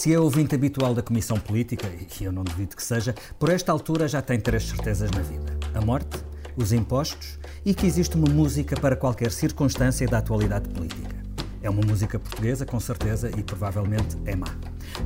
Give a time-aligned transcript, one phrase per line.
[0.00, 1.86] Se é ouvinte habitual da Comissão Política,
[2.18, 5.58] e eu não duvido que seja, por esta altura já tem três certezas na vida:
[5.74, 6.24] a morte,
[6.56, 11.14] os impostos e que existe uma música para qualquer circunstância da atualidade política.
[11.60, 14.56] É uma música portuguesa, com certeza, e provavelmente é má.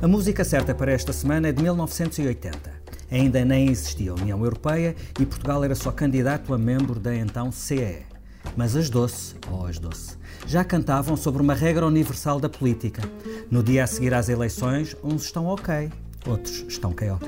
[0.01, 2.57] A música certa para esta semana é de 1980.
[3.11, 7.51] Ainda nem existia a União Europeia e Portugal era só candidato a membro da então
[7.51, 8.14] CEE.
[8.55, 10.17] Mas as Doce, oh, as Doce,
[10.47, 13.01] já cantavam sobre uma regra universal da política.
[13.49, 15.91] No dia a seguir às eleições, uns estão ok,
[16.27, 17.19] outros estão KO.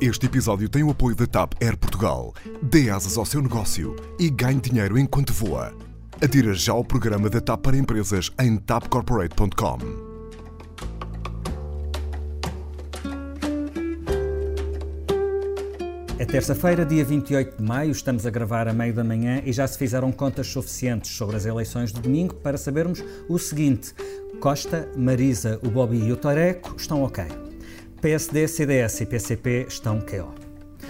[0.00, 2.34] Este episódio tem o apoio da TAP Air Portugal.
[2.62, 5.74] Dê asas ao seu negócio e ganhe dinheiro enquanto voa.
[6.22, 10.05] Adira já ao programa da TAP para empresas em tapcorporate.com.
[16.18, 19.66] É terça-feira, dia 28 de maio, estamos a gravar a meio da manhã e já
[19.66, 23.92] se fizeram contas suficientes sobre as eleições de domingo para sabermos o seguinte:
[24.40, 27.22] Costa, Marisa, o Bobby e o Tareco estão ok.
[28.00, 30.34] PSD, CDS e PCP estão KO.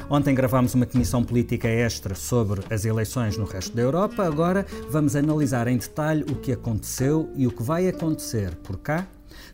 [0.08, 4.24] Ontem gravámos uma comissão política extra sobre as eleições no resto da Europa.
[4.24, 9.04] Agora vamos analisar em detalhe o que aconteceu e o que vai acontecer por cá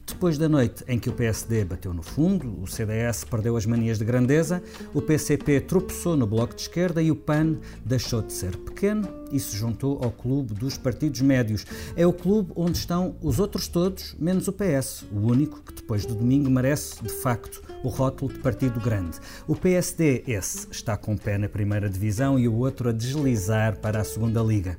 [0.07, 3.99] depois da noite em que o PSD bateu no fundo, o CDS perdeu as manias
[3.99, 8.57] de grandeza, o PCP tropeçou no Bloco de Esquerda e o PAN deixou de ser
[8.57, 11.65] pequeno e se juntou ao clube dos partidos médios.
[11.97, 16.05] É o clube onde estão os outros todos, menos o PS, o único que depois
[16.05, 19.19] do domingo merece, de facto, o rótulo de partido grande.
[19.47, 23.79] O PSD, esse, está com o pé na primeira divisão e o outro a deslizar
[23.79, 24.79] para a segunda liga.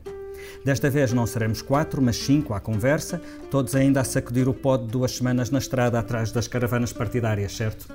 [0.63, 4.77] Desta vez não seremos quatro, mas cinco à conversa, todos ainda a sacudir o pó
[4.77, 7.87] de duas semanas na estrada atrás das caravanas partidárias, certo?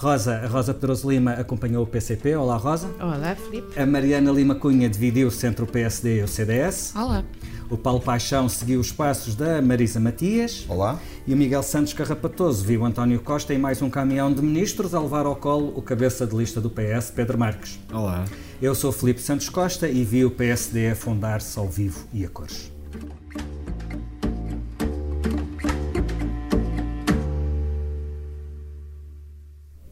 [0.00, 2.34] Rosa, a Rosa Pedroso Lima acompanhou o PCP.
[2.34, 2.88] Olá, Rosa.
[2.98, 3.78] Olá, Filipe.
[3.78, 6.94] A Mariana Lima Cunha dividiu-se entre o PSD e o CDS.
[6.96, 7.22] Olá.
[7.68, 10.64] O Paulo Paixão seguiu os passos da Marisa Matias.
[10.68, 10.98] Olá.
[11.26, 15.00] E o Miguel Santos Carrapatoso viu António Costa em mais um caminhão de ministros a
[15.00, 17.78] levar ao colo o cabeça de lista do PS, Pedro Marques.
[17.92, 18.24] Olá.
[18.62, 22.70] Eu sou Felipe Santos Costa e vi o PSD afundar-se ao vivo e a cores.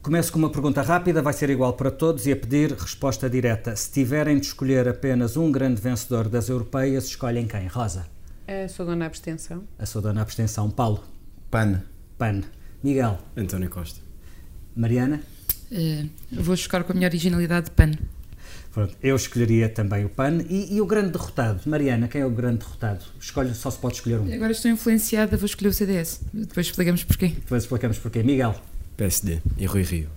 [0.03, 3.75] Começo com uma pergunta rápida, vai ser igual para todos e a pedir resposta direta.
[3.75, 7.67] Se tiverem de escolher apenas um grande vencedor das europeias, escolhem quem?
[7.69, 8.07] Rosa?
[8.47, 9.65] A sua dona abstenção.
[9.78, 10.71] A sua dona abstenção.
[10.71, 11.03] Paulo?
[11.51, 11.83] PAN.
[12.19, 12.43] PAN.
[12.83, 13.19] Miguel?
[13.34, 14.01] António Costa.
[14.77, 15.23] Mariana?
[15.73, 17.93] Uh, vou chocar com a minha originalidade PAN.
[18.73, 20.39] Pronto, eu escolheria também o PAN.
[20.49, 21.61] E, e, o grande derrotado?
[21.67, 23.05] Mariana, quem é o grande derrotado?
[23.21, 24.33] Escolhe, só se pode escolher um.
[24.33, 26.21] Agora estou influenciada, vou escolher o CDS.
[26.33, 27.28] Depois explicamos porquê.
[27.28, 28.23] Depois explicamos porquê.
[28.23, 28.55] Miguel?
[28.97, 30.09] PSD e Rui Rio.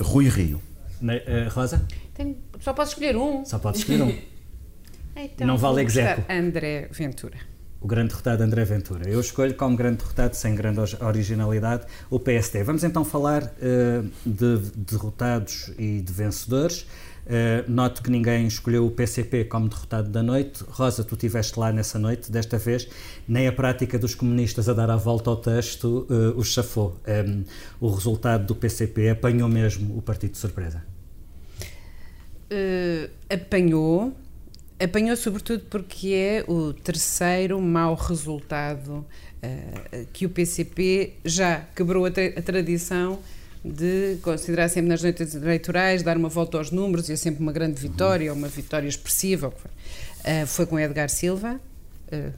[0.00, 0.60] Rui Rio.
[1.00, 1.18] Na, uh,
[1.50, 1.86] Rosa?
[2.14, 3.44] Tem, só pode escolher um.
[3.44, 4.16] Só pode escolher um.
[5.16, 6.24] então, Não vale execo.
[6.30, 7.36] André Ventura.
[7.80, 9.08] O grande derrotado André Ventura.
[9.08, 12.62] Eu escolho como grande derrotado, sem grande originalidade, o PSD.
[12.62, 16.86] Vamos então falar uh, de derrotados e de vencedores.
[17.26, 20.64] Uh, noto que ninguém escolheu o PCP como derrotado da noite.
[20.68, 22.88] Rosa, tu estiveste lá nessa noite, desta vez,
[23.26, 26.96] nem a prática dos comunistas a dar a volta ao texto uh, o chafou.
[27.06, 27.44] Um,
[27.80, 30.82] o resultado do PCP apanhou mesmo o partido de surpresa?
[32.52, 34.12] Uh, apanhou,
[34.82, 39.04] apanhou sobretudo porque é o terceiro mau resultado
[40.12, 43.18] que o PCP já quebrou a, tra a tradição
[43.64, 47.52] de considerar sempre nas noites eleitorais, dar uma volta aos números e é sempre uma
[47.52, 48.38] grande vitória, uhum.
[48.38, 49.48] uma vitória expressiva.
[49.48, 51.60] Uh, foi com Edgar Silva,
[52.12, 52.32] uh,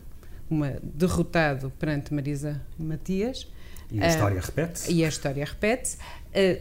[0.50, 3.47] uma, derrotado perante Marisa Matias.
[3.92, 4.92] E a história uh, repete-se.
[4.92, 5.98] E a história repete-se.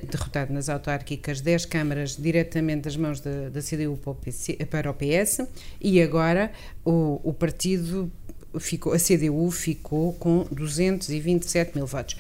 [0.09, 4.91] derrotado nas autárquicas 10 câmaras diretamente das mãos da, da CDU para o, PC, para
[4.91, 5.41] o PS
[5.79, 6.51] e agora
[6.83, 8.11] o, o partido
[8.59, 12.17] ficou, a CDU ficou com 227 mil votos.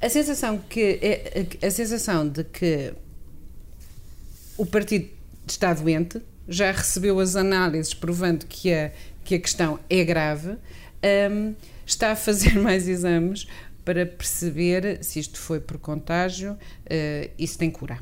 [0.00, 2.92] A sensação que é, a sensação de que
[4.56, 5.08] o partido
[5.46, 8.90] está doente, já recebeu as análises provando que a,
[9.24, 10.56] que a questão é grave,
[11.30, 11.54] um,
[11.86, 13.46] está a fazer mais exames
[13.84, 17.98] para perceber se isto foi por contágio uh, e se tem cura.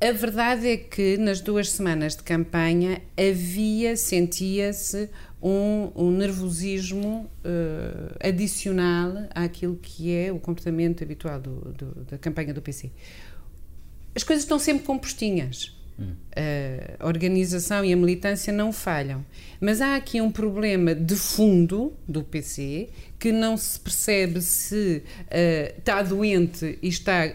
[0.00, 5.08] A verdade é que nas duas semanas de campanha havia, sentia-se
[5.40, 12.52] um, um nervosismo uh, adicional àquilo que é o comportamento habitual do, do, da campanha
[12.52, 12.90] do PC.
[14.14, 15.74] As coisas estão sempre compostinhas.
[17.00, 19.24] A organização e a militância não falham.
[19.60, 22.88] Mas há aqui um problema de fundo do PC
[23.18, 27.32] que não se percebe se uh, está doente e está,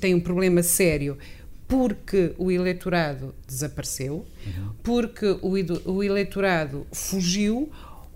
[0.00, 1.16] tem um problema sério
[1.66, 4.26] porque o eleitorado desapareceu,
[4.82, 5.54] porque o,
[5.90, 7.70] o eleitorado fugiu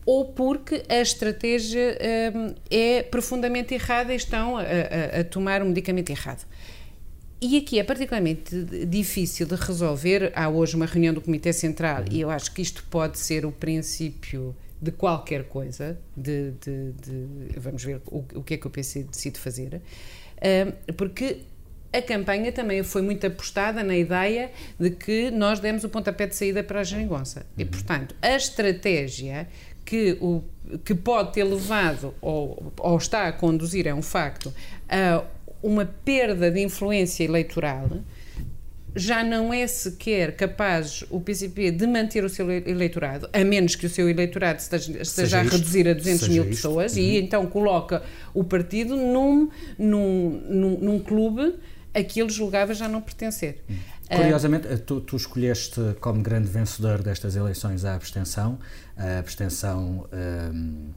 [0.04, 1.98] ou porque a estratégia
[2.34, 6.46] hum, é profundamente errada e estão a, a, a tomar um medicamento errado.
[7.40, 10.32] E aqui é particularmente difícil de resolver.
[10.34, 13.52] Há hoje uma reunião do Comitê Central e eu acho que isto pode ser o
[13.52, 18.70] princípio de qualquer coisa, de, de, de vamos ver o, o, que é que o
[18.70, 19.80] PC decide fazer,
[20.36, 21.40] hum, porque
[21.92, 26.36] a campanha também foi muito apostada na ideia de que nós demos o pontapé de
[26.36, 27.40] saída para a geringonça.
[27.40, 27.46] Uhum.
[27.58, 29.48] E, portanto, a estratégia
[29.84, 30.42] que, o,
[30.84, 34.52] que pode ter levado ou, ou está a conduzir, é um facto,
[34.88, 35.24] a
[35.66, 37.88] uma perda de influência eleitoral
[38.94, 43.84] já não é sequer capaz o PCP de manter o seu eleitorado, a menos que
[43.84, 47.02] o seu eleitorado esteja, esteja a reduzir a 200 mil pessoas, uhum.
[47.02, 48.02] e então coloca
[48.32, 51.56] o partido num, num, num, num clube
[51.92, 53.62] a que ele julgava já não pertencer.
[53.68, 53.74] Hum.
[54.08, 58.56] Curiosamente, tu, tu, escolheste como grande vencedor destas eleições a abstenção.
[58.96, 60.90] A abstenção um,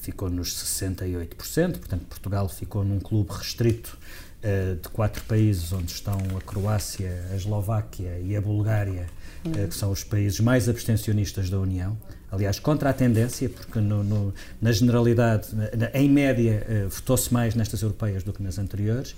[0.00, 3.98] ficou nos 68%, portanto, Portugal ficou num clube restrito
[4.42, 9.06] uh, de quatro países, onde estão a Croácia, a Eslováquia e a Bulgária,
[9.44, 11.96] uh, que são os países mais abstencionistas da União.
[12.30, 17.82] Aliás, contra a tendência, porque no, no, na generalidade, na, em média, votou-se mais nestas
[17.82, 19.14] europeias do que nas anteriores.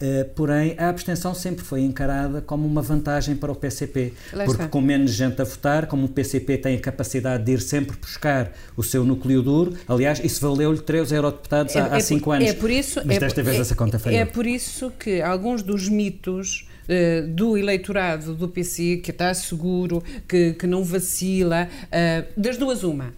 [0.00, 4.14] Uh, porém, a abstenção sempre foi encarada como uma vantagem para o PCP,
[4.46, 7.94] porque com menos gente a votar, como o PCP tem a capacidade de ir sempre
[7.98, 12.48] buscar o seu núcleo duro, aliás, isso valeu-lhe três eurodeputados é, há, é cinco anos.
[12.48, 14.18] É por isso, mas desta é, vez essa conta falhou.
[14.18, 20.02] É por isso que alguns dos mitos uh, do eleitorado do PC, que está seguro,
[20.26, 23.12] que, que não vacila, uh, das duas uma,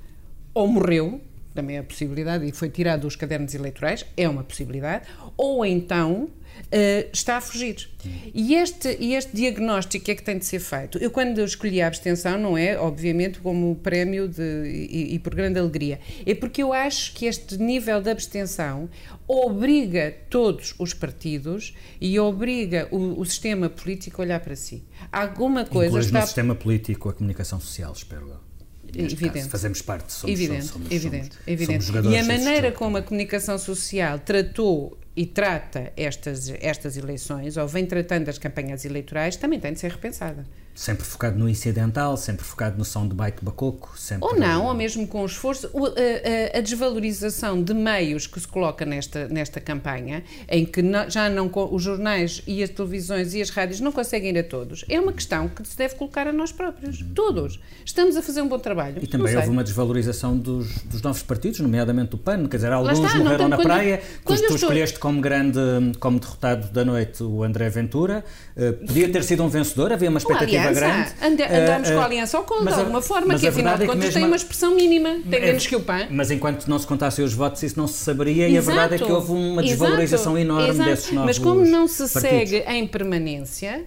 [0.53, 1.21] ou morreu,
[1.55, 5.07] também é a possibilidade, e foi tirado dos cadernos eleitorais, é uma possibilidade,
[5.37, 7.89] ou então uh, está a fugir.
[8.35, 10.99] E este, e este diagnóstico é que tem de ser feito.
[10.99, 15.59] Eu, quando escolhi a abstenção, não é, obviamente, como prémio de, e, e por grande
[15.59, 18.89] alegria, é porque eu acho que este nível de abstenção
[19.27, 24.83] obriga todos os partidos e obriga o, o sistema político a olhar para si.
[25.11, 26.21] Alguma coisa Incluís está...
[26.21, 28.52] no sistema político a comunicação social, espero eu.
[28.95, 29.39] Evidente.
[29.39, 31.85] Caso, fazemos parte, somos, evidente, somos, evidente, somos, evidente.
[31.85, 37.69] Somos e a maneira como a comunicação social tratou e trata estas, estas eleições, ou
[37.69, 40.45] vem tratando as campanhas eleitorais, também tem de ser repensada.
[40.75, 44.27] Sempre focado no incidental, sempre focado no som de baito bacoco, sempre...
[44.27, 45.71] Ou não, ou mesmo com esforço.
[45.75, 51.09] A, a, a, desvalorização de meios que se coloca nesta, nesta campanha, em que não,
[51.11, 54.85] já não os jornais e as televisões e as rádios não conseguem ir a todos,
[54.89, 57.09] é uma questão que se deve colocar a nós próprios, uhum.
[57.15, 57.61] todos.
[57.85, 58.97] Estamos a fazer um bom trabalho.
[59.03, 62.99] E também houve uma desvalorização dos, dos novos partidos, nomeadamente do PAN, quer dizer, alguns
[62.99, 65.61] está, morreram na praia, tu, tu escolheste como grande,
[66.01, 68.25] como derrotado da noite o André Ventura,
[68.57, 71.43] uh, podia ter sido um vencedor, havia uma expectativa aliança, grande.
[71.43, 74.15] Andamos uh, uh, com a aliança oculta, de alguma forma, que afinal de é contas
[74.15, 76.07] tem uma expressão mínima, tem é, menos que o PAN.
[76.11, 78.55] Mas enquanto não se contassem os votos, isso não se saberia Exato.
[78.55, 80.53] e a verdade é que houve uma desvalorização Exato.
[80.53, 80.91] enorme Exato.
[80.91, 82.23] desses novos Mas como não se partidos.
[82.23, 83.85] segue em permanência,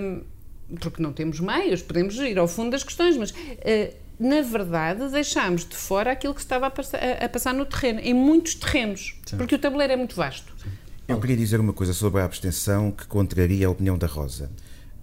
[0.00, 0.22] um,
[0.78, 3.30] porque não temos meios, podemos ir ao fundo das questões, mas...
[3.30, 7.64] Uh, na verdade, deixámos de fora aquilo que estava a passar, a, a passar no
[7.64, 9.38] terreno, em muitos terrenos, Sim.
[9.38, 10.52] porque o tabuleiro é muito vasto.
[10.62, 10.68] Sim.
[11.10, 14.48] Eu queria dizer uma coisa sobre a abstenção que contraria a opinião da Rosa.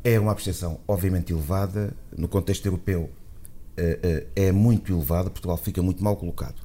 [0.03, 3.09] É uma abstenção obviamente elevada, no contexto europeu
[3.75, 3.99] eh,
[4.35, 6.55] eh, é muito elevada, Portugal fica muito mal colocado.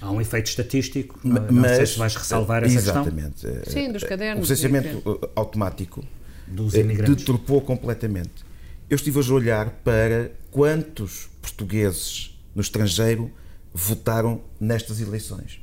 [0.00, 3.50] Há um efeito estatístico, não, mas, não sei se vais ressalvar essa exatamente, questão.
[3.50, 3.72] Exatamente.
[3.72, 4.48] Sim, dos cadernos.
[4.48, 6.04] O licenciamento automático
[6.46, 7.16] dos imigrantes.
[7.16, 8.44] deturpou completamente.
[8.88, 13.30] Eu estive a olhar para quantos portugueses no estrangeiro
[13.72, 15.60] votaram nestas eleições.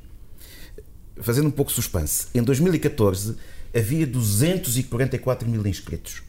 [1.16, 3.36] Fazendo um pouco suspense, em 2014
[3.74, 6.22] havia 244 mil inscritos.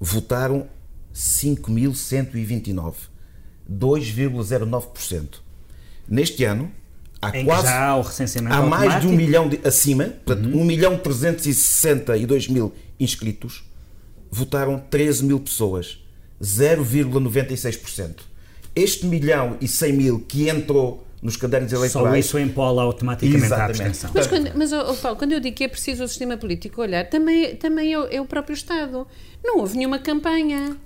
[0.00, 0.68] Votaram
[1.14, 2.94] 5.129,
[3.70, 5.40] 2,09%.
[6.08, 6.70] Neste ano,
[7.20, 10.62] há em quase há, o recenseamento há mais de um milhão de, acima, portanto, uhum.
[10.62, 13.64] 1 milhão 362 mil inscritos,
[14.30, 15.98] votaram 13 mil pessoas,
[16.40, 18.20] 0,96%.
[18.74, 22.26] Este milhão e 100 mil que entrou nos cadernos eleitorais.
[22.26, 23.82] Só isso empola automaticamente Exatamente.
[23.82, 24.10] a abstenção.
[24.14, 27.08] Mas, quando, mas oh, Paulo, quando eu digo que é preciso o sistema político olhar,
[27.08, 29.06] também, também é o, é o próprio Estado.
[29.42, 30.76] Não houve nenhuma campanha.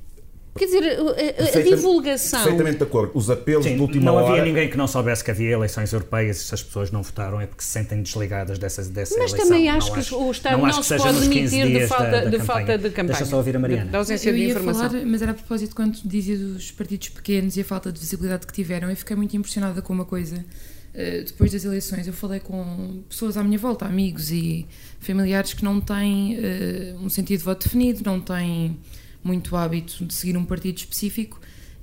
[0.56, 2.42] Quer dizer, a, a divulgação.
[2.42, 3.12] Perfeitamente de acordo.
[3.14, 4.26] Os apelos Sim, de última não hora.
[4.26, 7.02] Não havia ninguém que não soubesse que havia eleições europeias e se as pessoas não
[7.02, 9.48] votaram é porque se sentem desligadas dessas, dessa Mas eleição.
[9.48, 12.30] também acho não que o Estado não, não se pode demitir de falta da, da
[12.30, 13.18] de, falta de campanha.
[13.18, 13.90] Deixa só ouvir a Mariana.
[13.90, 14.90] Da ausência eu de informação.
[14.90, 18.46] Falar, mas era a propósito quando dizia dos partidos pequenos e a falta de visibilidade
[18.46, 18.90] que tiveram.
[18.90, 20.36] Eu fiquei muito impressionada com uma coisa.
[20.36, 24.66] Uh, depois das eleições, eu falei com pessoas à minha volta, amigos e
[25.00, 28.78] familiares que não têm uh, um sentido de voto definido, não têm
[29.22, 31.40] muito hábito de seguir um partido específico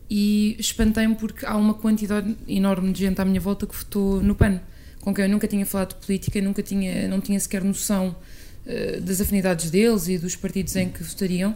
[0.09, 4.33] e espantei-me porque há uma quantidade enorme de gente à minha volta que votou no
[4.33, 4.59] PAN,
[5.01, 8.15] com quem eu nunca tinha falado de política, nunca tinha, não tinha sequer noção
[8.65, 11.55] uh, das afinidades deles e dos partidos em que votariam.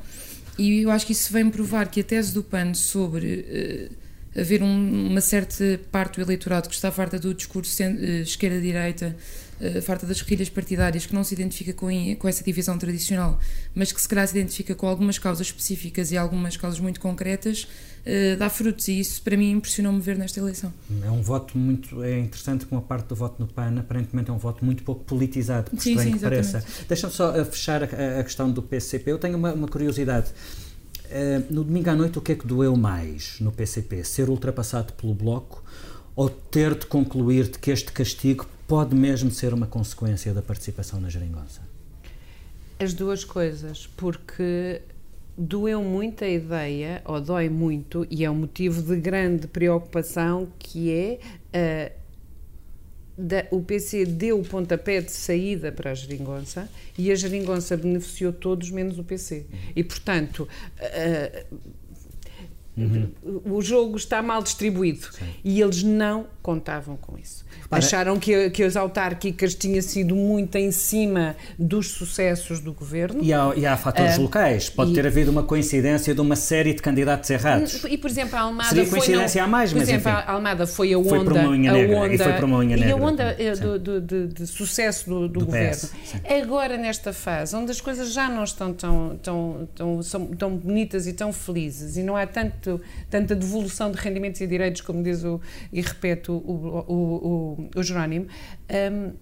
[0.58, 3.90] E eu acho que isso vem provar que a tese do PAN sobre
[4.36, 9.16] uh, haver um, uma certa parte do eleitorado que está farta do discurso uh, esquerda-direita
[9.60, 13.40] uh, farta das guerrilhas partidárias, que não se identifica com, com essa divisão tradicional,
[13.74, 17.64] mas que se calhar se identifica com algumas causas específicas e algumas causas muito concretas,
[18.06, 18.88] uh, dá frutos.
[18.88, 20.74] E isso, para mim, impressionou-me ver nesta eleição.
[21.04, 22.04] É um voto muito.
[22.04, 25.04] É interessante que uma parte do voto no PAN aparentemente é um voto muito pouco
[25.04, 26.64] politizado, por sim, sim, que pareça.
[26.88, 29.12] Deixa-me só eh, fechar a, a, questão do PCP.
[29.12, 30.32] Eu tenho uma, uma curiosidade.
[31.06, 34.04] Uh, no domingo à noite, o que é que doeu mais no PCP?
[34.04, 35.64] Ser ultrapassado pelo Bloco
[36.16, 41.00] ou ter de concluir de que este castigo pode mesmo ser uma consequência da participação
[41.00, 41.62] na geringonça?
[42.80, 44.82] As duas coisas, porque
[45.38, 50.92] doeu muito a ideia, ou dói muito, e é um motivo de grande preocupação, que
[50.92, 51.20] é
[51.92, 52.04] uh,
[53.18, 56.68] da, o PC deu o pontapé de saída para a geringonça
[56.98, 59.46] e a geringonça beneficiou todos menos o PC.
[59.76, 60.48] E, portanto,
[60.80, 61.58] uh,
[62.76, 63.10] Uhum.
[63.46, 65.26] O jogo está mal distribuído Sim.
[65.44, 67.46] e eles não contavam com isso.
[67.70, 67.80] Para...
[67.80, 73.24] Acharam que, que as autárquicas tinham sido muito em cima dos sucessos do governo.
[73.24, 74.70] E há, e há fatores uh, locais.
[74.70, 74.94] Pode e...
[74.94, 77.84] ter havido uma coincidência de uma série de candidatos errados.
[77.86, 79.42] E, por exemplo, a Almada Seria coincidência foi.
[79.42, 80.22] a mais, por mas exemplo, enfim.
[80.26, 81.10] a Almada foi a onda.
[81.10, 81.98] Foi por uma unha negra.
[81.98, 82.90] Onda, e foi por uma unha negra.
[82.90, 85.72] E a onda eh, do, do, de, de, sucesso do, do, do governo.
[85.72, 85.94] PS,
[86.42, 90.02] Agora, nesta fase, onde as coisas já não estão tão, tão, tão,
[90.38, 92.63] tão bonitas e tão felizes e não há tanto,
[93.10, 95.40] tanta devolução de rendimentos e direitos, como diz o,
[95.72, 98.28] e repito o, o, o, o Jerónimo,
[98.92, 99.14] um,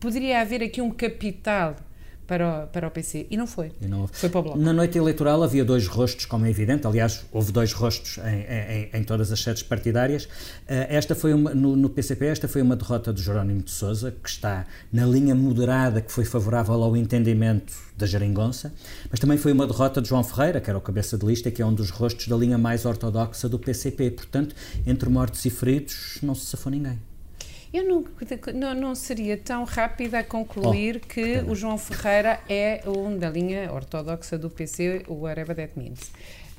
[0.00, 1.76] poderia haver aqui um capital
[2.32, 3.26] para o, para o PC.
[3.30, 3.72] E não foi.
[3.78, 4.58] E não foi para o Bloco.
[4.58, 6.86] Na noite eleitoral havia dois rostos, como é evidente.
[6.86, 10.24] Aliás, houve dois rostos em, em, em todas as sedes partidárias.
[10.24, 14.10] Uh, esta foi uma, no, no, PCP, esta foi uma derrota de Jerónimo de Sousa,
[14.10, 18.72] que está na linha moderada que foi favorável ao entendimento da geringonça,
[19.10, 21.60] mas também foi uma derrota de João Ferreira, que era o cabeça de lista, que
[21.60, 24.10] é um dos rostos da linha mais ortodoxa do PCP.
[24.12, 27.11] Portanto, entre mortos e feridos, não se safou ninguém.
[27.72, 28.04] Eu não,
[28.54, 33.30] não, não, seria tão rápida a concluir oh, que o João Ferreira é um da
[33.30, 36.00] linha ortodoxa do PC, o whatever that means.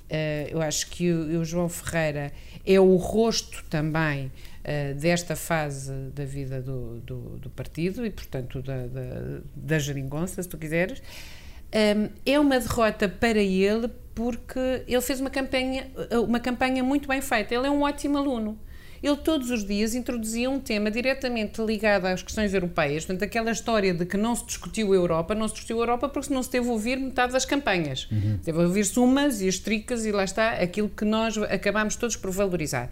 [0.09, 2.33] Uh, eu acho que o, o, João Ferreira
[2.65, 8.63] é o rosto também uh, desta fase da vida do, do, do partido e, portanto,
[8.63, 10.99] da, da, da geringonça, se tu quiseres.
[10.99, 15.87] Um, ehm, é uma derrota para ele porque ele fez uma campanha,
[16.27, 17.53] uma campanha muito bem feita.
[17.53, 18.59] Ele é um ótimo aluno
[19.03, 23.93] ele todos os dias introduzia um tema diretamente ligado às questões europeias, portanto, aquela história
[23.93, 26.49] de que não se discutiu a Europa, não se discutiu a Europa porque não se
[26.49, 28.07] teve a ouvir metade das campanhas.
[28.09, 28.39] Uhum.
[28.41, 32.15] Teve a ouvir sumas e as tricas e lá está aquilo que nós acabámos todos
[32.15, 32.89] por valorizar.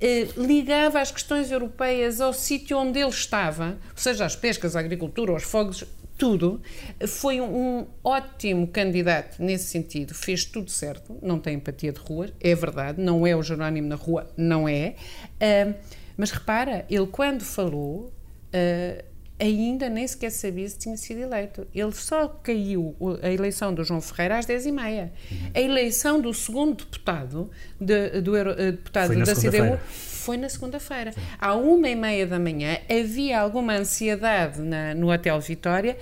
[0.00, 4.80] Uh, ligava as questões europeias ao sítio onde ele estava, ou seja, às pescas, à
[4.80, 5.84] agricultura, aos fogos,
[6.20, 6.60] tudo.
[7.08, 12.54] Foi um, ótimo candidato nesse sentido, fez tudo certo, não tem empatia de rua, é
[12.54, 14.94] verdade, não é o Jerónimo na rua, não é.
[15.40, 15.74] Uh,
[16.18, 18.12] mas repara, ele quando falou,
[18.54, 19.04] uh,
[19.40, 21.66] ainda nem sequer sabia se tinha sido eleito.
[21.74, 25.04] Ele só caiu a eleição do João Ferreira às 10h30.
[25.32, 25.38] Uhum.
[25.54, 27.50] A eleição do segundo deputado,
[27.80, 29.80] de, do uh, deputado da CDU,
[30.20, 31.12] foi na segunda-feira.
[31.38, 35.96] À uma e meia da manhã havia alguma ansiedade na, no Hotel Vitória,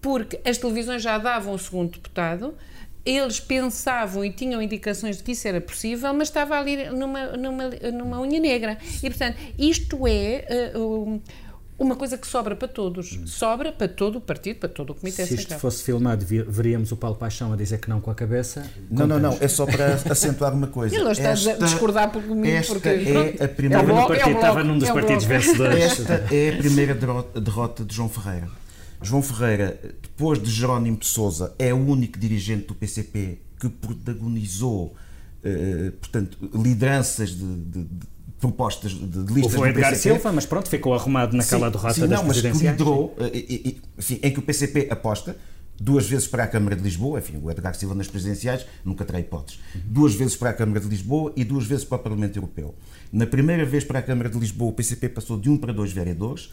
[0.00, 2.54] porque as televisões já davam o segundo deputado,
[3.04, 7.68] eles pensavam e tinham indicações de que isso era possível, mas estava ali numa, numa,
[7.92, 8.78] numa unha negra.
[9.02, 10.72] E, portanto, isto é.
[10.74, 11.20] Uh,
[11.78, 13.12] uma coisa que sobra para todos.
[13.12, 13.26] Hum.
[13.26, 16.96] Sobra para todo o partido, para todo o Comitê Se isto fosse filmado, veríamos o
[16.96, 18.68] Paulo Paixão a dizer que não com a cabeça.
[18.90, 19.36] Não, não, não.
[19.40, 20.96] É só para acentuar uma coisa.
[20.96, 22.46] Ele está esta, a discordar por comigo.
[22.46, 23.82] Esta porque, é a primeira...
[23.82, 25.84] É bloco, partido, é estava num dos é partidos vencedores.
[25.84, 28.48] Esta é a primeira derrota de João Ferreira.
[29.02, 34.94] João Ferreira, depois de Jerónimo de Sousa, é o único dirigente do PCP que protagonizou,
[35.44, 40.46] eh, portanto, lideranças de, de, de propostas de, de listas Houve o Edgar Silva, mas
[40.46, 43.16] pronto, ficou arrumado naquela sim, derrota sim, das não, mas liderou,
[43.98, 45.36] enfim, em que o PCP aposta,
[45.78, 49.20] duas vezes para a Câmara de Lisboa, enfim, o Edgar Silva nas presidenciais nunca terá
[49.20, 52.74] hipóteses, duas vezes para a Câmara de Lisboa e duas vezes para o Parlamento Europeu.
[53.12, 55.92] Na primeira vez para a Câmara de Lisboa, o PCP passou de um para dois
[55.92, 56.50] vereadores,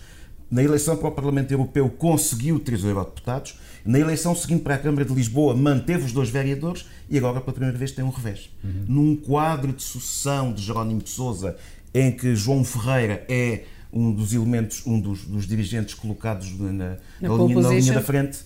[0.51, 5.03] na eleição para o Parlamento Europeu conseguiu três eurodeputados, na eleição seguinte para a Câmara
[5.05, 8.49] de Lisboa manteve os dois vereadores e agora pela primeira vez tem um revés.
[8.63, 8.85] Uhum.
[8.87, 11.57] Num quadro de sucessão de Jerónimo de Sousa
[11.93, 16.97] em que João Ferreira é um dos elementos, um dos, dos dirigentes colocados na, na,
[17.21, 18.39] na, linha, na, linha, da frente.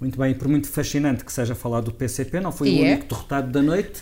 [0.00, 2.92] Muito bem, por muito fascinante que seja falar do PCP, não foi e o é?
[2.92, 4.00] único derrotado da noite.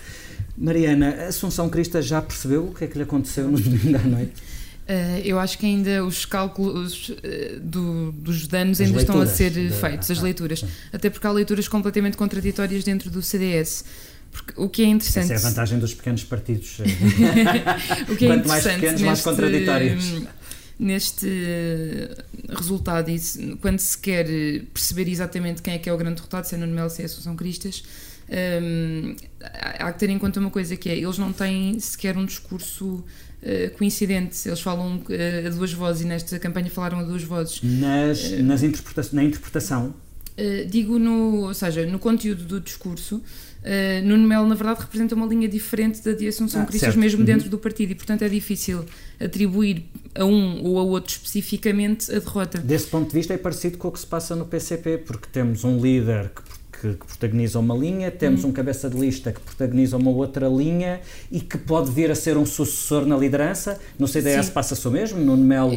[0.56, 4.02] Mariana, a Assunção Crista já percebeu o que é que lhe aconteceu no domingo à
[4.02, 4.42] noite?
[4.88, 9.26] Uh, eu acho que ainda os cálculos uh, do, dos danos as ainda estão a
[9.26, 9.70] ser de...
[9.70, 10.64] feitos, as leituras.
[10.92, 13.84] Até porque há leituras completamente contraditórias dentro do CDS.
[14.30, 15.32] Porque, o que é interessante.
[15.32, 16.78] Essa é a vantagem dos pequenos partidos.
[18.08, 20.22] o que é Quanto mais pequenos, mais contraditórios.
[20.78, 21.26] Neste
[22.48, 23.10] resultado,
[23.62, 24.26] quando se quer
[24.72, 27.06] perceber exatamente quem é que é o grande derrotado, se é Nuno Melo, se é
[27.06, 27.82] Assunção Cristas,
[28.28, 32.24] um, há que ter em conta uma coisa que é, eles não têm sequer um
[32.24, 33.04] discurso
[33.46, 37.60] uh, coincidente, eles falam uh, a duas vozes e nesta campanha falaram a duas vozes.
[37.62, 39.94] Nas, uh, nas interpreta na interpretação?
[40.68, 43.22] digo no, ou seja, no conteúdo do discurso,
[44.04, 47.24] Nuno Melo, na verdade, representa uma linha diferente da de Assunção ah, Cristas, mesmo uhum.
[47.24, 48.84] dentro do partido, e portanto é difícil
[49.18, 52.58] atribuir a um ou a outro especificamente a derrota.
[52.58, 55.64] Desse ponto de vista, é parecido com o que se passa no PCP, porque temos
[55.64, 56.42] um líder que
[56.80, 58.50] que, que protagoniza uma linha, temos uhum.
[58.50, 62.36] um cabeça de lista que protagoniza uma outra linha e que pode vir a ser
[62.36, 63.78] um sucessor na liderança.
[63.98, 65.76] No CDS passa-se o mesmo, Nuno Melo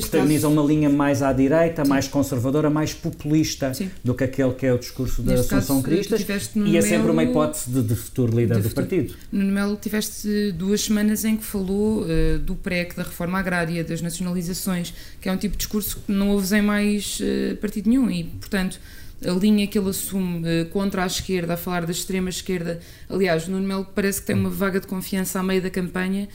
[0.00, 1.90] protagoniza caso, uma linha mais à direita, sim.
[1.90, 3.90] mais conservadora, mais populista sim.
[4.02, 6.24] do que aquele que é o discurso da Assunção Cristas
[6.54, 8.86] e é sempre uma hipótese de, de futuro líder de do futuro.
[8.86, 9.14] partido.
[9.32, 14.00] Nuno Melo, tiveste duas semanas em que falou uh, do PREC, da reforma agrária, das
[14.00, 18.10] nacionalizações, que é um tipo de discurso que não ouves em mais uh, partido nenhum
[18.10, 18.80] e, portanto,
[19.24, 22.80] a linha que ele assume uh, contra a esquerda, a falar da extrema esquerda.
[23.08, 26.28] Aliás, Nuno Melo parece que tem uma vaga de confiança à meio da campanha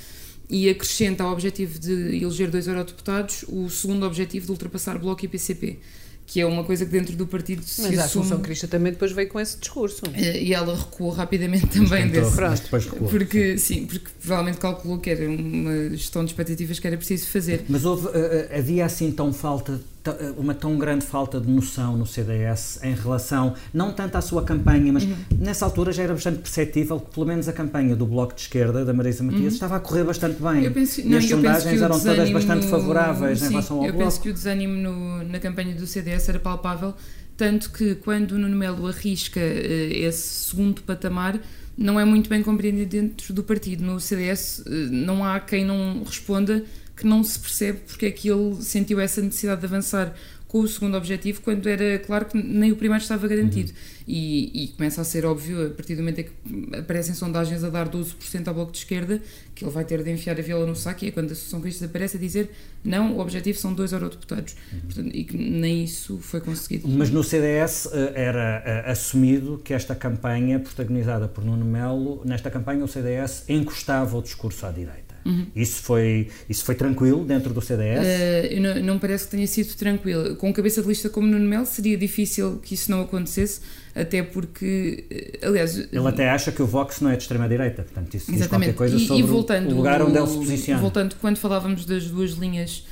[0.50, 5.28] e acrescenta ao objetivo de eleger dois eurodeputados o segundo objetivo de ultrapassar Bloco e
[5.28, 5.80] PCP
[6.25, 9.12] que é uma coisa que dentro do partido se Mas a Assunção Crista também depois
[9.12, 10.02] veio com esse discurso.
[10.13, 12.42] Eh, e ela recuou rapidamente também tentou, desse.
[12.42, 13.10] Mas depois recuou.
[13.10, 17.66] Porque, sim, porque provavelmente calculou que era uma gestão de expectativas que era preciso fazer.
[17.68, 19.82] Mas houve, eh, havia assim tão falta
[20.38, 24.91] uma tão grande falta de noção no CDS em relação, não tanto à sua campanha,
[24.91, 25.15] mas uhum.
[25.39, 28.83] nessa altura já era bastante perceptível que pelo menos a campanha do Bloco de Esquerda,
[28.83, 29.48] da Marisa Matias, uhum.
[29.50, 30.65] estava a correr bastante bem.
[30.65, 34.03] Eu penso, e as sondagens eram todas bastante favoráveis sim, em relação ao eu Bloco.
[34.03, 36.94] Eu penso que o desânimo no, na campanha do CDS era palpável,
[37.37, 41.39] tanto que quando o Nuno Melo arrisca uh, esse segundo patamar,
[41.77, 43.83] não é muito bem compreendido dentro do partido.
[43.83, 46.63] No CDS uh, não há quem não responda
[46.96, 50.14] que não se percebe porque é que ele sentiu essa necessidade de avançar
[50.53, 53.72] com o segundo objetivo, quando era claro que nem o primeiro estava garantido.
[53.72, 54.03] Uhum.
[54.08, 57.72] E, e, começa a ser óbvio, a partir do momento em que aparecem sondagens a
[57.72, 59.20] dar 12% ao Bloco de Esquerda,
[59.56, 61.60] que ele vai ter de enfiar a viola no saco, e é quando a Associação
[61.60, 62.51] Cristas aparece a dizer
[62.84, 64.56] não, o objetivo são dois eurodeputados.
[64.72, 64.79] Uhum.
[64.82, 66.88] Portanto, e que nem isso foi conseguido.
[66.88, 72.51] Mas no CDS eh, era eh, assumido que esta campanha, protagonizada por Nuno Melo, nesta
[72.51, 75.02] campanha o CDS encostava o discurso à direita.
[75.25, 75.48] Uhum.
[75.55, 78.05] Isso, foi, isso foi tranquilo dentro do CDS?
[78.05, 80.36] Uh, não, não parece que tenha sido tranquilo.
[80.36, 83.62] Com cabeça de lista como Nuno Melo, seria difícil que isso não acontecesse,
[83.96, 85.77] até porque, eh, aliás...
[85.77, 88.40] Ele até acha que o Vox não é de extrema-direita, portanto isso exatamente.
[88.40, 90.81] diz qualquer coisa sobre e voltando, o lugar onde ele se posiciona.
[90.81, 92.83] Voltando, quando falávamos das duas linhas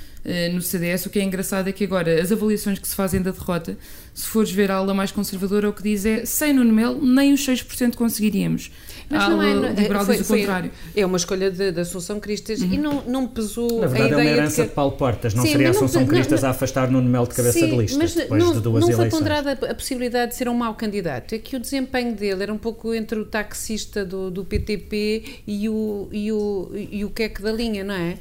[0.54, 3.32] no CDS, o que é engraçado é que agora as avaliações que se fazem da
[3.32, 3.78] derrota,
[4.14, 7.34] se fores ver a ala mais conservadora, o que diz é sem Nuno Melo nem
[7.34, 8.72] os 6% conseguiríamos.
[9.10, 10.72] Mas não é, liberal foi, diz o contrário.
[10.96, 12.74] É uma escolha da Assunção Cristas uhum.
[12.74, 14.70] e não, não pesou Na verdade, a ideia é uma herança de, que...
[14.70, 17.28] de Paulo Portas, não Sim, seria a Assunção não, Cristas não, a afastar Nuno Melo
[17.28, 19.12] de cabeça Sim, de lista mas depois não, de duas não eleições.
[19.12, 22.54] foi ponderada a possibilidade de ser um mau candidato, é que o desempenho dele era
[22.54, 27.42] um pouco entre o taxista do, do PTP e o, e o, e o queque
[27.42, 28.18] da linha, não é?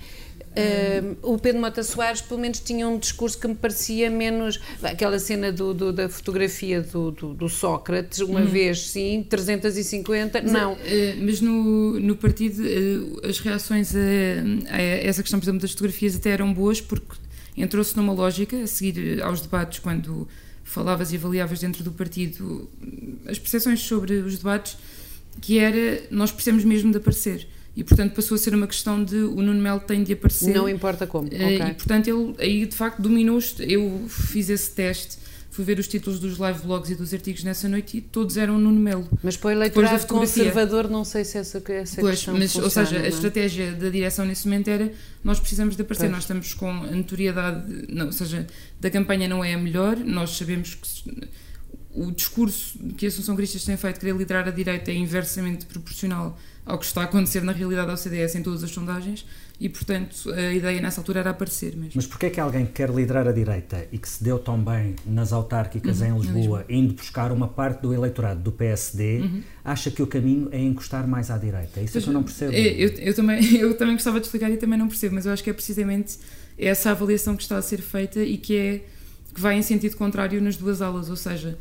[0.50, 4.58] Uh, o Pedro Mota Soares, pelo menos, tinha um discurso que me parecia menos.
[4.82, 8.46] Aquela cena do, do da fotografia do, do, do, Sócrates, uma uhum.
[8.46, 10.72] vez sim, 350, mas, não.
[10.72, 10.78] Uh,
[11.20, 16.16] mas no, no partido, uh, as reações a, a, essa questão, por exemplo, das fotografias
[16.16, 17.16] até eram boas, porque
[17.56, 20.26] entrou-se numa lógica, a seguir aos debates, quando
[20.64, 22.68] falavas e avaliavas dentro do partido
[23.26, 24.76] as percepções sobre os debates,
[25.40, 29.16] que era nós precisamos mesmo de aparecer e portanto passou a ser uma questão de
[29.16, 30.54] o Nuno Melo tem de aparecer.
[30.54, 31.28] Não importa como.
[31.28, 31.56] Uh, okay.
[31.56, 33.38] E portanto ele aí de facto dominou.
[33.60, 35.18] Eu fiz esse teste,
[35.50, 38.58] fui ver os títulos dos live blogs e dos artigos nessa noite e todos eram
[38.58, 39.08] Nuno Melo.
[39.22, 42.98] Mas para o eleitorado conservador, não sei se essa, essa pois, questão mas, Ou seja,
[42.98, 43.04] não?
[43.04, 46.12] a estratégia da direção nesse momento era nós precisamos de aparecer, pois.
[46.12, 48.46] nós estamos com a notoriedade, não, ou seja,
[48.80, 51.28] da campanha não é a melhor, nós sabemos que
[51.92, 56.38] o discurso que a Assunção Cristas tem feito, querer liderar a direita, é inversamente proporcional
[56.70, 59.26] ao que está a acontecer na realidade ao CDS em todas as sondagens
[59.58, 61.92] e, portanto, a ideia nessa altura era aparecer mesmo.
[61.94, 64.58] Mas porquê é que alguém que quer liderar a direita e que se deu tão
[64.58, 69.42] bem nas autárquicas uhum, em Lisboa, indo buscar uma parte do eleitorado do PSD, uhum.
[69.62, 71.80] acha que o caminho é encostar mais à direita?
[71.80, 72.52] Isso é que eu não percebo.
[72.52, 75.44] Eu, eu, também, eu também gostava de explicar e também não percebo, mas eu acho
[75.44, 76.16] que é precisamente
[76.56, 78.84] essa avaliação que está a ser feita e que é
[79.34, 81.58] que vai em sentido contrário nas duas alas, ou seja,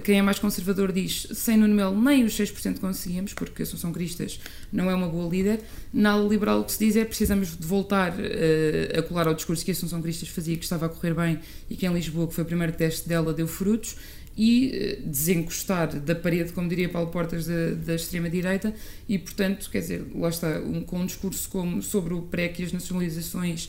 [0.00, 4.40] quem é mais conservador diz sem Nuno Melo nem os 6% conseguíamos, porque Assunção Cristas
[4.72, 5.60] não é uma boa líder.
[5.92, 9.64] Na liberal o que se diz é precisamos de voltar uh, a colar ao discurso
[9.64, 12.44] que Assunção Cristas fazia, que estava a correr bem e que em Lisboa, que foi
[12.44, 13.96] o primeiro teste dela, deu frutos
[14.36, 18.74] e uh, desencostar da parede, como diria Paulo Portas, da, da extrema-direita
[19.08, 22.62] e, portanto, quer dizer, lá está, um, com um discurso como, sobre o pré que
[22.62, 23.68] as nacionalizações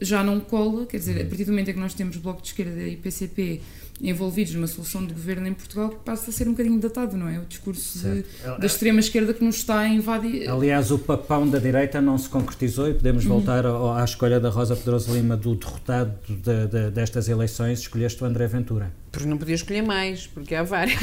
[0.00, 2.48] já não cola, quer dizer, a partir do momento em que nós temos Bloco de
[2.48, 3.60] Esquerda e PCP
[4.00, 7.28] envolvidos numa solução de governo em Portugal que passa a ser um bocadinho datado, não
[7.28, 7.38] é?
[7.38, 8.24] O discurso de,
[8.58, 10.48] da extrema-esquerda que nos está a invadir.
[10.48, 13.32] Aliás, o papão da direita não se concretizou e podemos uhum.
[13.32, 18.22] voltar à, à escolha da Rosa Pedroso Lima do derrotado de, de, destas eleições, escolheste
[18.22, 19.03] o André Ventura.
[19.14, 20.98] Porque não podia escolher mais, porque há vários.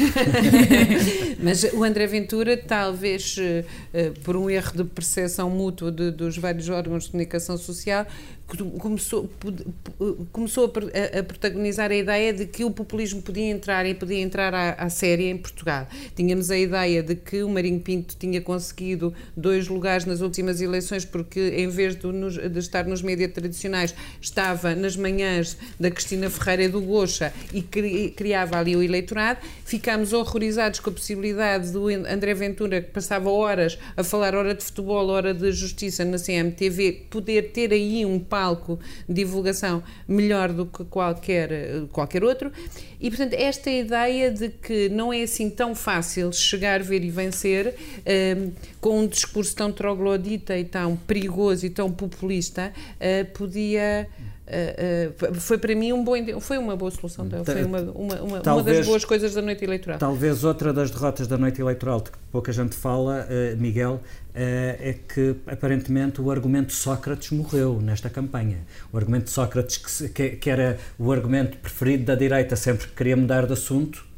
[1.42, 6.68] Mas o André Ventura, talvez uh, por um erro de percepção mútua de, dos vários
[6.68, 8.06] órgãos de comunicação social,
[8.78, 9.30] começou,
[10.30, 10.70] começou
[11.14, 14.72] a, a, protagonizar a ideia de que o populismo podia entrar e podia entrar à,
[14.72, 15.86] à série em Portugal.
[16.14, 21.04] Tínhamos a ideia de que o Marinho Pinto tinha conseguido dois lugares nas últimas eleições
[21.04, 26.28] porque, em vez de, nos, de estar nos médias tradicionais, estava nas manhãs da Cristina
[26.28, 27.62] Ferreira e do Gocha e
[28.02, 29.40] cri, criava ali o eleitorado.
[29.64, 34.64] Ficámos horrorizados com a possibilidade do André Ventura, que passava horas a falar hora de
[34.64, 40.66] futebol, hora de justiça na CMTV, poder ter aí um palco de divulgação melhor do
[40.66, 42.50] que qualquer, qualquer outro.
[43.00, 47.74] E, portanto, esta ideia de que não é assim tão fácil chegar, ver e vencer
[48.36, 54.08] um, com um discurso tão troglodita e tão perigoso e tão populista uh, podia.
[54.42, 58.40] Uh, uh, foi para mim um bom foi uma boa solução foi uma, uma, uma,
[58.40, 59.98] talvez, uma, das boas coisas da noite eleitoral.
[59.98, 64.00] Talvez outra das derrotas da noite eleitoral de que pouca gente fala uh, Miguel
[64.34, 68.58] é que aparentemente o argumento de Sócrates morreu nesta campanha.
[68.90, 72.94] O argumento de Sócrates que, que, que era o argumento preferido da direita sempre que
[72.94, 74.11] queria mudar de assunto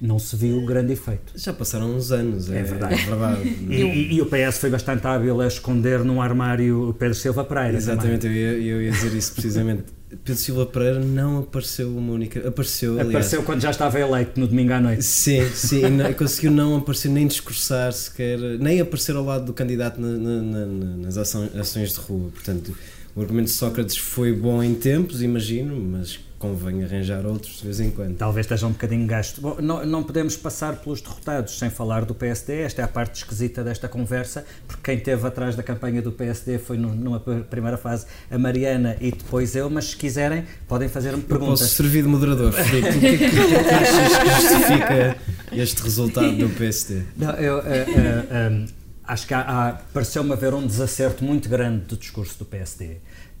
[0.00, 1.32] não se viu grande efeito.
[1.34, 2.94] Já passaram uns anos, é, é verdade.
[2.94, 3.48] É verdade.
[3.68, 7.76] e, e, o PS foi bastante hábil a esconder num armário Pedro Silva Pereira.
[7.76, 9.84] Exatamente, eu ia, eu ia, dizer isso precisamente.
[10.24, 12.48] Pedro Silva Pereira não apareceu uma única.
[12.48, 13.08] Apareceu, aliás.
[13.08, 15.02] Apareceu quando já estava eleito no domingo à noite.
[15.02, 20.00] Sim, sim, não, conseguiu não aparecer, nem discursar sequer, nem aparecer ao lado do candidato
[20.00, 22.30] na, na, na, nas ações, ações de rua.
[22.32, 22.74] Portanto,
[23.16, 27.80] o argumento de Sócrates foi bom em tempos, imagino, mas convém arranjar outros de vez
[27.80, 28.16] em quando.
[28.16, 29.40] Talvez esteja um bocadinho gasto.
[29.40, 32.60] Bom, não, não, podemos passar pelos derrotados sem falar do PSD.
[32.60, 36.58] Esta é a parte esquisita desta conversa, porque quem esteve atrás da campanha do PSD
[36.58, 41.22] foi no, numa primeira fase a Mariana e depois eu, mas se quiserem podem fazer-me
[41.22, 41.60] perguntas.
[41.60, 42.88] Eu posso servir de moderador, Filipe.
[42.88, 45.16] O que é que, que achas que justifica
[45.52, 47.02] este resultado do PSD?
[47.16, 47.58] Não, eu...
[47.58, 48.66] Uh, uh, um,
[49.08, 52.98] acho que há, há pareceu-me haver um desacerto muito grande do discurso do PSD.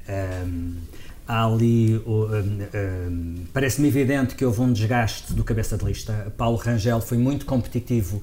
[0.08, 0.76] Um,
[1.28, 2.24] há ali, um,
[2.74, 6.32] um, parece-me evidente que houve um desgaste do cabeça de lista.
[6.38, 8.22] Paulo Rangel foi muito competitivo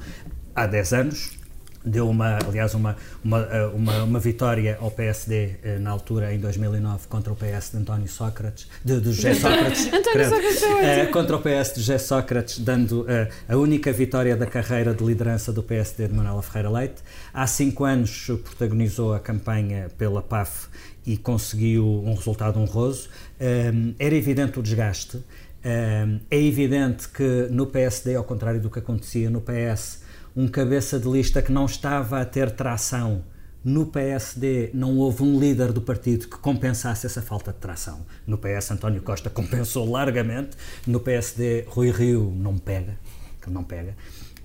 [0.55, 1.37] há 10 anos,
[1.85, 7.07] deu uma, aliás, uma, uma, uma, uma, vitória ao PSD eh, na altura, em 2009,
[7.07, 10.63] contra o PS de António Sócrates, de, de José Sócrates, António Sócrates
[11.07, 13.05] uh, contra o PS de José Sócrates, dando uh,
[13.47, 17.03] a única vitória da carreira de liderança do PSD de Manuela Ferreira Leite.
[17.31, 20.67] Há cinco anos protagonizou a campanha pela PAF
[21.05, 23.09] e conseguiu um resultado honroso.
[23.99, 25.23] Era evidente o desgaste.
[25.63, 30.01] É evidente que no PSD, ao contrário do que acontecia no PS,
[30.35, 33.23] um cabeça de lista que não estava a ter tração
[33.65, 38.05] no PSD não houve um líder do partido que compensasse essa falta de tração.
[38.27, 40.55] No PS, António Costa compensou largamente.
[40.85, 42.95] No PSD, Rui Rio não pega,
[43.47, 43.95] não pega.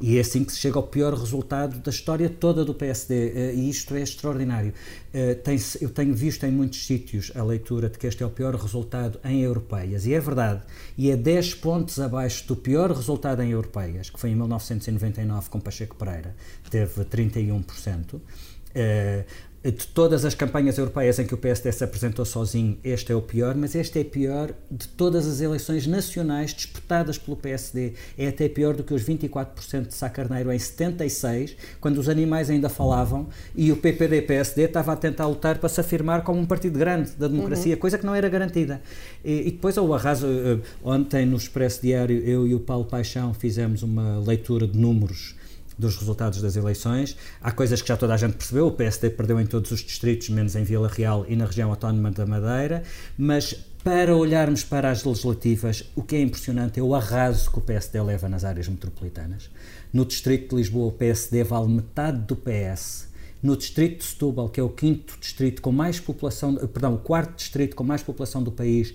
[0.01, 3.55] E é assim que se chega ao pior resultado da história toda do PSD, eh,
[3.55, 4.73] e isto é extraordinário.
[5.13, 5.39] Eh,
[5.81, 9.21] eu tenho visto em muitos sítios a leitura de que este é o pior resultado
[9.23, 10.63] em europeias, e é verdade,
[10.97, 15.61] e é 10 pontos abaixo do pior resultado em europeias, que foi em 1999 com
[15.61, 16.35] Pacheco Pereira,
[16.71, 18.15] teve 31%.
[18.15, 19.25] Uh,
[19.63, 23.21] de todas as campanhas europeias em que o PSD se apresentou sozinho, este é o
[23.21, 27.93] pior, mas este é pior de todas as eleições nacionais disputadas pelo PSD.
[28.17, 32.49] É até pior do que os 24% de Sá Carneiro em 76, quando os animais
[32.49, 36.79] ainda falavam e o PPD-PSD estava a tentar lutar para se afirmar como um partido
[36.79, 37.81] grande da democracia, uhum.
[37.81, 38.81] coisa que não era garantida.
[39.23, 43.35] E, e depois, ao arraso, eh, ontem no Expresso Diário, eu e o Paulo Paixão
[43.35, 45.39] fizemos uma leitura de números
[45.81, 47.17] dos resultados das eleições.
[47.41, 50.29] Há coisas que já toda a gente percebeu, o PSD perdeu em todos os distritos,
[50.29, 52.83] menos em Vila Real e na região autónoma da Madeira,
[53.19, 57.63] mas para olharmos para as legislativas, o que é impressionante é o arraso que o
[57.63, 59.51] PSD leva nas áreas metropolitanas.
[59.91, 63.09] No distrito de Lisboa, o PSD vale metade do PS.
[63.43, 67.37] No distrito de Setúbal, que é o quinto distrito com mais população, perdão, o quarto
[67.37, 68.95] distrito com mais população do país,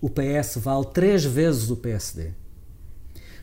[0.00, 2.32] o PS vale três vezes o PSD.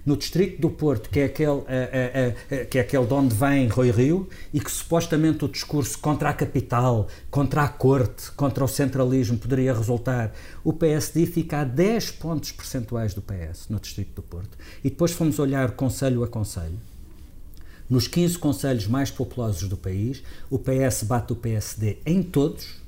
[0.06, 3.68] No distrito do Porto, que é aquele, é, é, que é aquele de onde vem
[3.68, 8.68] Rui Rio, e que supostamente o discurso contra a capital, contra a corte, contra o
[8.68, 10.34] centralismo poderia resultar,
[10.64, 14.58] o PSD fica a 10 pontos percentuais do PS no distrito do Porto.
[14.84, 16.80] E depois fomos olhar conselho a conselho.
[17.90, 22.82] Nos 15 conselhos mais populosos do país, o PS bate o PSD em todos,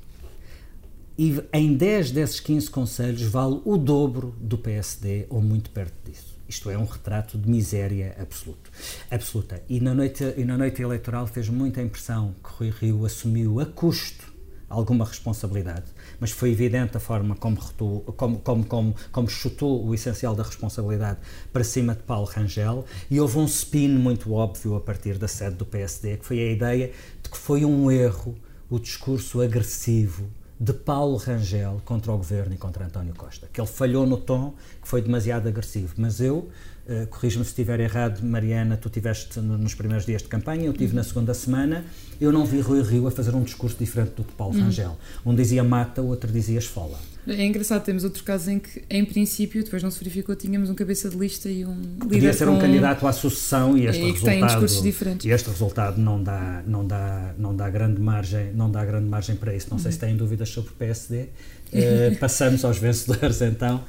[1.16, 6.33] e em 10 desses 15 conselhos vale o dobro do PSD ou muito perto disso.
[6.54, 8.70] Isto é um retrato de miséria absoluto,
[9.10, 9.60] absoluta.
[9.68, 13.66] E na, noite, e na noite eleitoral fez muita impressão que Rui Rio assumiu a
[13.66, 14.32] custo
[14.68, 15.86] alguma responsabilidade,
[16.20, 20.44] mas foi evidente a forma como, retou, como, como, como, como chutou o essencial da
[20.44, 21.18] responsabilidade
[21.52, 25.56] para cima de Paulo Rangel e houve um spin muito óbvio a partir da sede
[25.56, 28.38] do PSD, que foi a ideia de que foi um erro
[28.70, 33.68] o discurso agressivo de Paulo Rangel contra o governo e contra António Costa, que ele
[33.68, 35.94] falhou no tom, que foi demasiado agressivo.
[35.96, 36.48] Mas eu,
[36.88, 40.92] uh, corrijo-me se estiver errado, Mariana, tu tiveste nos primeiros dias de campanha, eu tive
[40.92, 40.96] uhum.
[40.96, 41.84] na segunda semana,
[42.20, 44.64] eu não vi Rui Rio a fazer um discurso diferente do de Paulo uhum.
[44.64, 44.96] Rangel.
[45.24, 46.98] Um dizia mata, o outro dizia esfola.
[47.26, 50.74] É engraçado, temos outros casos em que, em princípio, depois não se verificou, tínhamos um
[50.74, 54.12] cabeça de lista e um líder Podia ser um candidato à sucessão e este e
[54.12, 54.36] resultado...
[54.36, 55.26] Que discursos diferentes.
[55.26, 59.36] E este resultado não dá, não, dá, não, dá grande margem, não dá grande margem
[59.36, 59.68] para isso.
[59.70, 61.28] Não sei se têm dúvidas sobre o PSD.
[61.76, 63.82] Eh, passamos aos vencedores, então.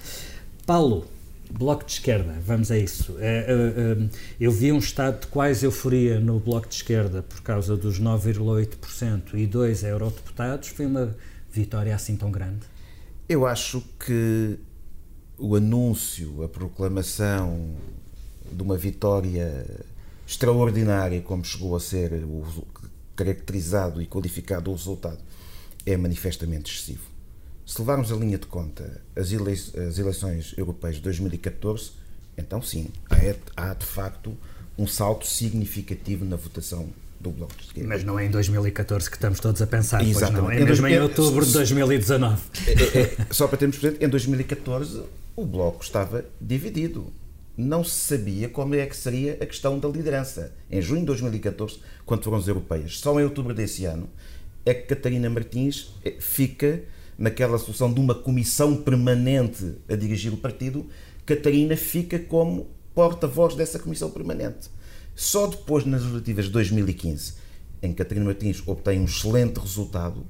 [0.65, 1.05] Paulo,
[1.51, 3.15] Bloco de Esquerda, vamos a isso.
[3.19, 7.41] É, é, é, eu vi um estado de quase euforia no Bloco de Esquerda por
[7.41, 10.69] causa dos 9,8% e dois eurodeputados.
[10.69, 11.15] Foi uma
[11.51, 12.65] vitória assim tão grande?
[13.27, 14.59] Eu acho que
[15.37, 17.75] o anúncio, a proclamação
[18.51, 19.65] de uma vitória
[20.27, 22.45] extraordinária, como chegou a ser o,
[23.15, 25.19] caracterizado e qualificado o resultado,
[25.85, 27.14] é manifestamente excessivo.
[27.65, 31.91] Se levarmos a linha de conta as, ele as eleições europeias de 2014,
[32.37, 34.37] então sim, há, há de facto
[34.77, 37.89] um salto significativo na votação do Bloco de Esquerda.
[37.89, 40.41] Mas não é em 2014 que estamos todos a pensar, Exatamente.
[40.41, 40.51] não.
[40.51, 42.41] É mesmo em outubro de 2019.
[42.67, 45.03] É, é, é, só para termos presente, em 2014
[45.35, 47.11] o Bloco estava dividido.
[47.57, 50.51] Não se sabia como é que seria a questão da liderança.
[50.69, 54.09] Em junho de 2014, quando foram as europeias, só em outubro desse ano,
[54.65, 56.81] é que Catarina Martins eh, fica
[57.17, 60.85] naquela solução de uma comissão permanente a dirigir o partido.
[61.25, 64.69] Catarina fica como porta-voz dessa comissão permanente.
[65.15, 67.33] Só depois, nas legislativas de 2015,
[67.81, 70.25] em que Catarina Martins obtém um excelente resultado,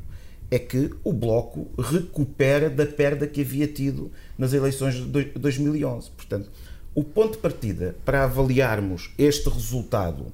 [0.51, 6.11] é que o Bloco recupera da perda que havia tido nas eleições de 2011.
[6.11, 6.49] Portanto,
[6.93, 10.27] o ponto de partida para avaliarmos este resultado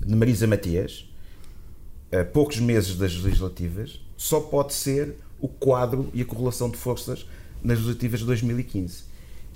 [0.00, 1.08] de Marisa Matias,
[2.10, 7.26] a poucos meses das legislativas, só pode ser o quadro e a correlação de forças
[7.62, 9.04] nas legislativas de 2015.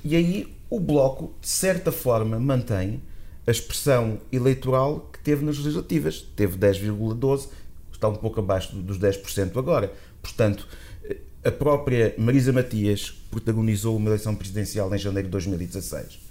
[0.05, 3.03] E aí o Bloco, de certa forma, mantém
[3.47, 6.27] a expressão eleitoral que teve nas legislativas.
[6.37, 7.49] Teve 10,12%,
[7.93, 9.93] está um pouco abaixo dos 10% agora.
[10.23, 10.67] Portanto,
[11.45, 16.29] a própria Marisa Matias protagonizou uma eleição presidencial em janeiro de 2016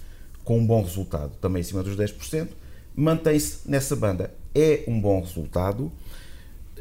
[0.48, 2.48] com um bom resultado, também acima dos 10%,
[2.96, 4.32] mantém-se nessa banda.
[4.54, 5.92] É um bom resultado.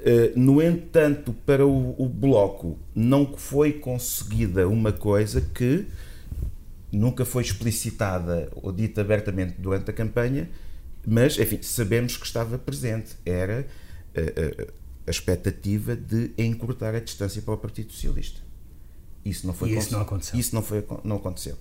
[0.03, 5.85] Eh, no entanto, para o Bloco não foi conseguida uma coisa que
[6.91, 10.49] nunca foi explicitada ou dita abertamente durante a campanha,
[11.05, 13.15] mas, enfim, sabemos que estava presente.
[13.25, 13.65] Era
[14.15, 14.67] a, a,
[15.07, 18.41] a expectativa de encurtar a distância para o Partido Socialista.
[19.23, 20.39] Isso não foi e isso não aconteceu.
[20.39, 21.57] Isso não, foi, não aconteceu.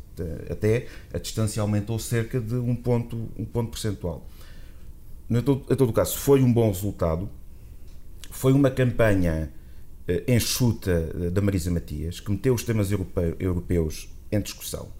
[0.50, 4.26] Até a distância aumentou cerca de um ponto, um ponto percentual.
[5.28, 7.28] Em todo, em todo caso, foi um bom resultado.
[8.36, 9.50] Foi uma campanha
[10.06, 14.90] eh, enxuta eh, da Marisa Matias, que meteu os temas europeus em discussão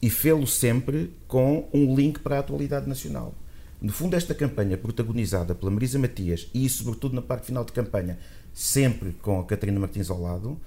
[0.00, 3.34] e fê-lo sempre com um link para a atualidade nacional.
[3.82, 8.18] No fundo, esta campanha protagonizada pela Marisa Matias e, sobretudo, na parte final de campanha,
[8.54, 10.58] sempre com a Catarina Martins ao lado,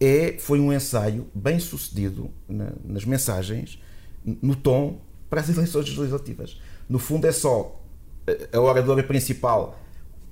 [0.00, 3.78] é, foi um ensaio bem sucedido na, nas mensagens,
[4.24, 6.58] no tom para as eleições legislativas.
[6.88, 7.84] No fundo, é só
[8.50, 9.83] a oradora principal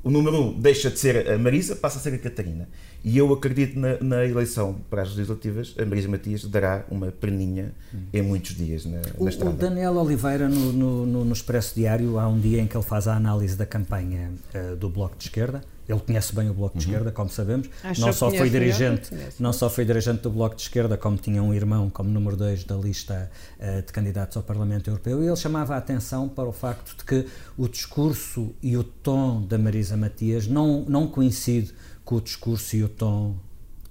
[0.05, 2.69] o número 1 um deixa de ser a Marisa, passa a ser a Catarina.
[3.05, 7.73] E eu acredito na, na eleição para as legislativas, a Marisa Matias dará uma perninha
[8.13, 9.55] em muitos dias na, o, na estrada.
[9.55, 13.09] O Daniel Oliveira, no, no, no, Expresso Diário, há um dia em que ele faz
[13.09, 15.63] a análise da campanha uh, do Bloco de Esquerda.
[15.89, 16.93] Ele conhece bem o Bloco de uhum.
[16.93, 17.69] Esquerda, como sabemos.
[17.99, 21.53] não só foi dirigente, não só foi dirigente do Bloco de Esquerda, como tinha um
[21.53, 25.23] irmão como número 2 da lista uh, de candidatos ao Parlamento Europeu.
[25.23, 29.43] E ele chamava a atenção para o facto de que o discurso e o tom
[29.43, 31.73] da Marisa Matias não, não coincide
[32.05, 33.37] com o discurso e o tom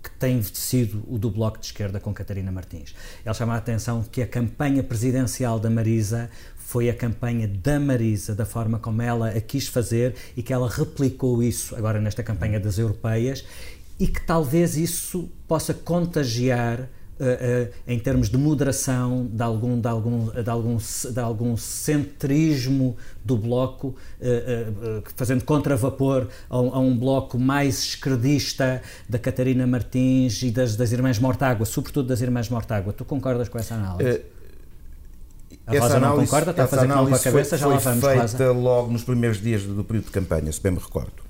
[0.01, 2.95] que tem sido o do Bloco de Esquerda com Catarina Martins.
[3.23, 6.30] Ele chama a atenção que a campanha presidencial da Marisa
[6.71, 10.69] foi a campanha da Marisa, da forma como ela a quis fazer e que ela
[10.69, 13.43] replicou isso agora nesta campanha das europeias
[13.99, 16.89] e que talvez isso possa contagiar
[17.21, 22.97] Uh, uh, em termos de moderação, de algum, de algum, de algum, de algum centrismo
[23.23, 30.49] do bloco, uh, fazendo contravapor a, a, um bloco mais esquerdista da Catarina Martins e
[30.49, 32.91] das, das Irmãs Mortágua, sobretudo das Irmãs Mortágua.
[32.91, 34.23] Tu concordas com essa análise?
[35.77, 38.21] A Rosa não concorda, está a fazer com a cabeça, foi, já lá vamos, feita
[38.21, 38.51] Rosa.
[38.51, 41.23] logo nos primeiros dias do período de campanha, se bem me recordo.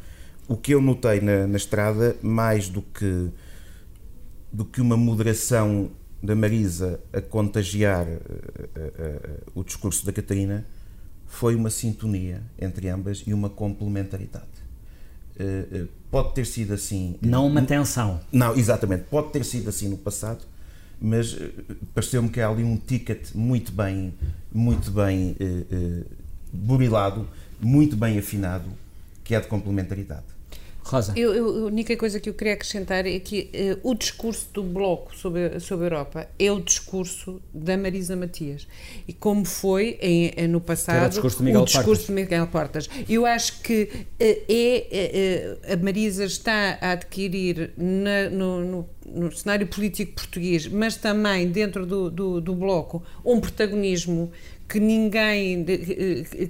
[0.47, 3.30] O que eu notei na, na estrada, mais do que
[4.51, 5.89] do que uma moderação
[6.21, 10.65] da Marisa a contagiar uh, uh, uh, o discurso da Catarina
[11.25, 14.45] foi uma sintonia entre ambas e uma complementaridade.
[16.12, 17.15] pode ter sido assim.
[17.21, 18.19] Não uma tensão.
[18.32, 19.06] Não, exatamente.
[19.10, 20.45] Pode ter sido assim no passado,
[21.02, 21.36] mas
[21.94, 24.14] pareceu-me que há ali um ticket muito bem,
[24.54, 25.36] muito bem
[26.54, 27.28] burilado,
[27.60, 28.70] muito bem afinado,
[29.24, 30.26] que é de complementaridade.
[30.84, 31.13] Rosa.
[31.15, 33.50] Eu, eu, a única coisa que eu queria acrescentar é que
[33.84, 38.67] uh, o discurso do Bloco sobre, sobre a Europa é o discurso da Marisa Matias.
[39.08, 42.06] E como foi em, eh, no passado o discurso de Miguel, discurso Portas.
[42.06, 42.89] De Miguel Portas.
[43.08, 49.67] Eu acho que uh, é, a Marisa está a adquirir na, no, no, no, cenário
[49.67, 54.32] político português, mas também dentro do, do, do Bloco, um protagonismo
[54.72, 55.65] que ninguém,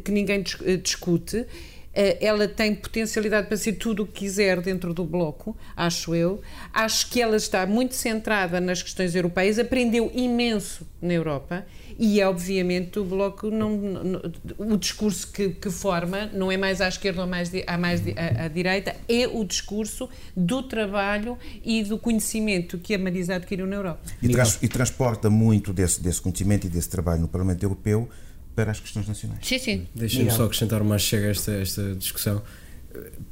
[0.03, 0.43] que ninguém
[0.83, 1.47] discute eh,
[1.93, 6.41] ela tem potencialidade para ser tudo o que quiser dentro do bloco, acho eu.
[6.73, 11.65] Acho que ela está muito centrada nas questões europeias, aprendeu imenso na Europa
[11.99, 14.21] e, obviamente, o bloco, não, não
[14.57, 18.45] o discurso que, que, forma não é mais à esquerda ou mais, à, mais à,
[18.45, 23.75] à, direita, é o discurso do trabalho e do conhecimento que a Marisa adquiriu na
[23.75, 24.01] Europa.
[24.21, 28.09] E, trans, e transporta muito desse, desse conhecimento e desse trabalho no Parlamento Europeu
[28.55, 29.39] para as questões nacionais.
[29.45, 29.87] Sim, sim.
[29.95, 32.41] Deixa-me só acrescentar mais chega a esta, esta discussão.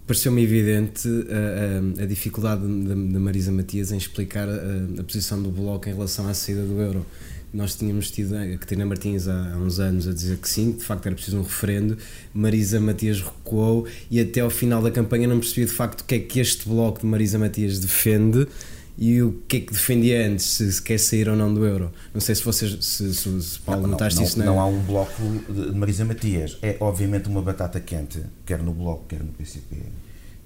[0.07, 5.49] Pareceu-me evidente a, a, a dificuldade da Marisa Matias em explicar a, a, posição do
[5.49, 7.05] Bloco em relação à saída do euro.
[7.53, 10.83] Nós tínhamos tido a Catarina Martins há, há uns anos a dizer que sim, de
[10.83, 11.97] facto era preciso um referendo.
[12.33, 16.15] Marisa Matias recuou e até ao final da campanha não percebia de facto o que
[16.15, 18.47] é que este Bloco de Marisa Matias defende
[19.01, 21.89] e o que é que defendia antes, se, se quer sair ou não do euro.
[22.13, 24.37] Não sei se vocês, se, se, se Paulo, não, notaste não, isso.
[24.39, 25.13] Não, não há um bloco
[25.47, 26.57] de Marisa Matias.
[26.61, 29.77] É obviamente uma batata quente, quer no bloco, quer no PCP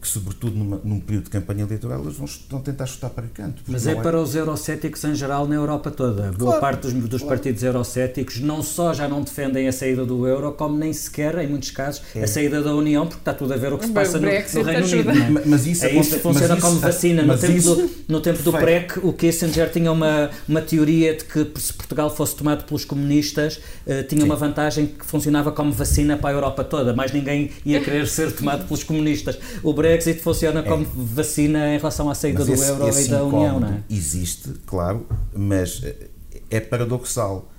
[0.03, 3.63] que, sobretudo numa, num período de campanha eleitoral, eles vão, vão tentar chutar para canto.
[3.65, 6.23] Mas é, é, para os eurocéticos em geral na Europa toda.
[6.23, 7.27] Claro, Boa parte dos, dos claro.
[7.27, 11.47] partidos eurocéticos não só já não defendem a saída do euro, como nem sequer, em
[11.47, 12.23] muitos casos, é.
[12.23, 14.63] a saída da União, porque está tudo a ver o que se passa no, no,
[14.63, 15.09] Reino Unido.
[15.09, 15.45] É?
[15.45, 17.23] Mas isso, é isso funciona como vacina.
[17.23, 21.47] No tempo, do, no tempo do PREC, o Kissinger tinha uma, uma teoria de que
[21.57, 23.55] se Portugal fosse tomado pelos comunistas,
[23.87, 24.27] uh, tinha Sim.
[24.27, 28.33] uma vantagem que funcionava como vacina para a Europa toda, mas ninguém ia querer ser
[28.33, 29.37] tomado pelos comunistas.
[29.63, 33.23] O Brexit funciona como como vacina em relação à saída esse, do euro e da
[33.23, 33.83] União, não é?
[33.89, 36.09] Existe, claro, mas eh,
[36.49, 37.51] é paradoxal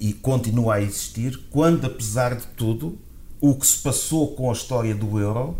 [0.00, 2.98] e continua a existir quando, apesar de tudo,
[3.40, 5.56] o que se passou com a história do euro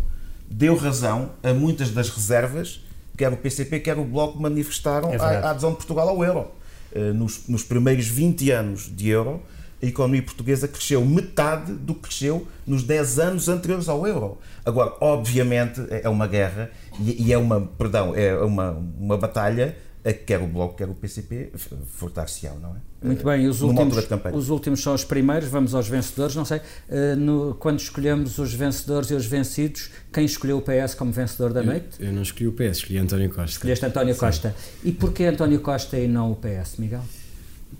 [0.49, 2.81] deu razão a muitas das reservas,
[3.17, 6.47] quer o PCP, quer o Bloco, manifestaram é a, a adesão de Portugal ao euro.
[6.93, 9.41] Eh, nos, nos primeiros 20 anos de euro,
[9.81, 14.37] a economia portuguesa cresceu metade do que cresceu nos 10 anos anteriores ao euro.
[14.65, 20.13] Agora, obviamente, é, é uma guerra e é uma, perdão, é uma, uma batalha a
[20.13, 21.51] que quer o Bloco, quer o PCP
[21.87, 23.07] furtar-se-ão, não é?
[23.07, 23.97] Muito bem, os últimos,
[24.33, 28.53] os últimos são os primeiros, vamos aos vencedores, não sei, uh, no, quando escolhemos os
[28.53, 31.99] vencedores e os vencidos, quem escolheu o PS como vencedor da noite?
[31.99, 33.51] Eu, eu não escolhi o PS, escolhi António Costa.
[33.51, 34.19] Escolheste António Sim.
[34.19, 34.55] Costa.
[34.83, 37.01] E porquê António Costa e não o PS, Miguel?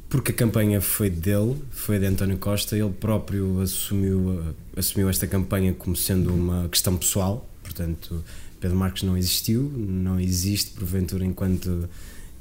[0.09, 5.73] Porque a campanha foi dele, foi de António Costa, ele próprio assumiu, assumiu esta campanha
[5.73, 8.23] como sendo uma questão pessoal, portanto,
[8.59, 11.87] Pedro Marques não existiu, não existe porventura enquanto, um,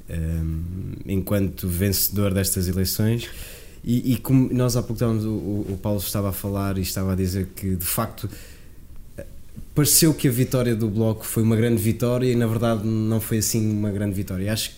[0.09, 0.63] ehm,
[1.07, 3.29] enquanto vencedor destas eleições.
[3.83, 7.13] E, e como nós há pouco estávamos, o, o Paulo estava a falar e estava
[7.13, 8.29] a dizer que de facto
[9.75, 13.39] pareceu que a vitória do Bloco foi uma grande vitória e na verdade não foi
[13.39, 14.53] assim uma grande vitória.
[14.53, 14.77] Acho que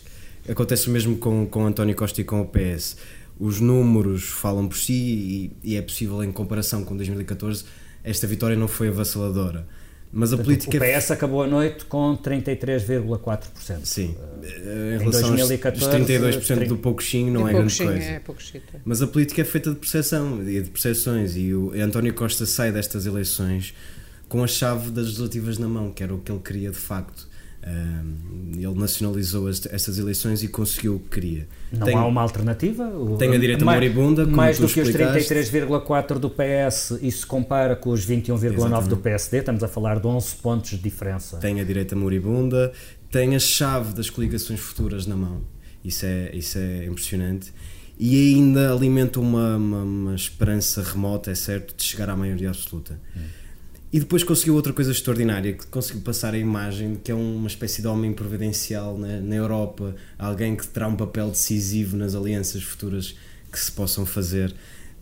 [0.48, 2.96] Acontece o mesmo com, com António Costa e com o PS.
[3.38, 7.64] Os números falam por si e, e é possível, em comparação com 2014,
[8.02, 9.66] esta vitória não foi avassaladora.
[10.12, 10.78] Mas a política.
[10.78, 13.84] O PS acabou a noite com 33,4%.
[13.84, 14.16] Sim.
[14.42, 16.64] Em, em relação 2014, aos 32% 30...
[16.66, 18.02] do pouquinho não é, é grande coisa.
[18.02, 18.22] É
[18.84, 21.36] Mas a política é feita de percepção e de percepções.
[21.36, 23.74] E o António Costa sai destas eleições
[24.28, 27.28] com a chave das legislativas na mão, que era o que ele queria de facto.
[27.66, 31.48] Ele nacionalizou estas eleições e conseguiu o que queria.
[31.72, 32.90] Não tem, há uma alternativa?
[33.18, 37.76] Tem a direita mais, moribunda, Mais do que os 33,4% do PS e se compara
[37.76, 41.38] com os 21,9% do PSD, estamos a falar de 11 pontos de diferença.
[41.38, 42.72] Tem a direita moribunda,
[43.10, 45.42] tem a chave das coligações futuras na mão.
[45.84, 47.52] Isso é, isso é impressionante.
[47.98, 53.00] E ainda alimenta uma, uma, uma esperança remota, é certo, de chegar à maioria absoluta.
[53.16, 53.20] Hum.
[53.92, 57.80] E depois conseguiu outra coisa extraordinária, que conseguiu passar a imagem que é uma espécie
[57.80, 63.16] de homem providencial na, na Europa, alguém que terá um papel decisivo nas alianças futuras
[63.50, 64.52] que se possam fazer.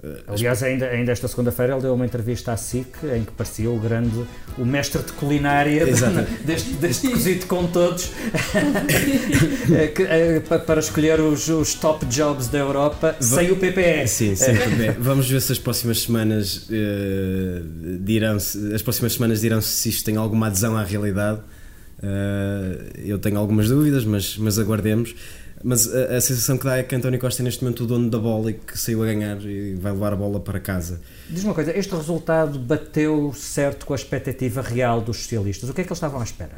[0.04, 2.86] Eh, Aliás, ainda, ainda esta segunda-feira ele deu uma entrevista à SIC
[3.16, 4.24] em que parecia o grande,
[4.58, 5.86] o mestre de culinária
[6.44, 8.10] deste, deste quesito com todos
[9.72, 14.06] eh, eh, para escolher os, os, top jobs da Europa sem o PPE.
[14.06, 14.52] Sim, sim,
[14.98, 19.88] Vamos ver se as próximas semanas uh, dirão -se, as próximas semanas dirão -se, se
[19.88, 21.40] isto tem alguma adesão à realidade.
[21.98, 25.14] Uh, eu tenho algumas dúvidas, mas, mas aguardemos.
[25.64, 28.10] Mas a, a, sensação que dá é que António Costa é neste momento o dono
[28.10, 31.00] da bola e que saiu a ganhar e vai levar a bola para casa.
[31.30, 35.70] Diz uma coisa, este resultado bateu certo com a expectativa real dos socialistas.
[35.70, 36.52] O que é que eles estavam à espera?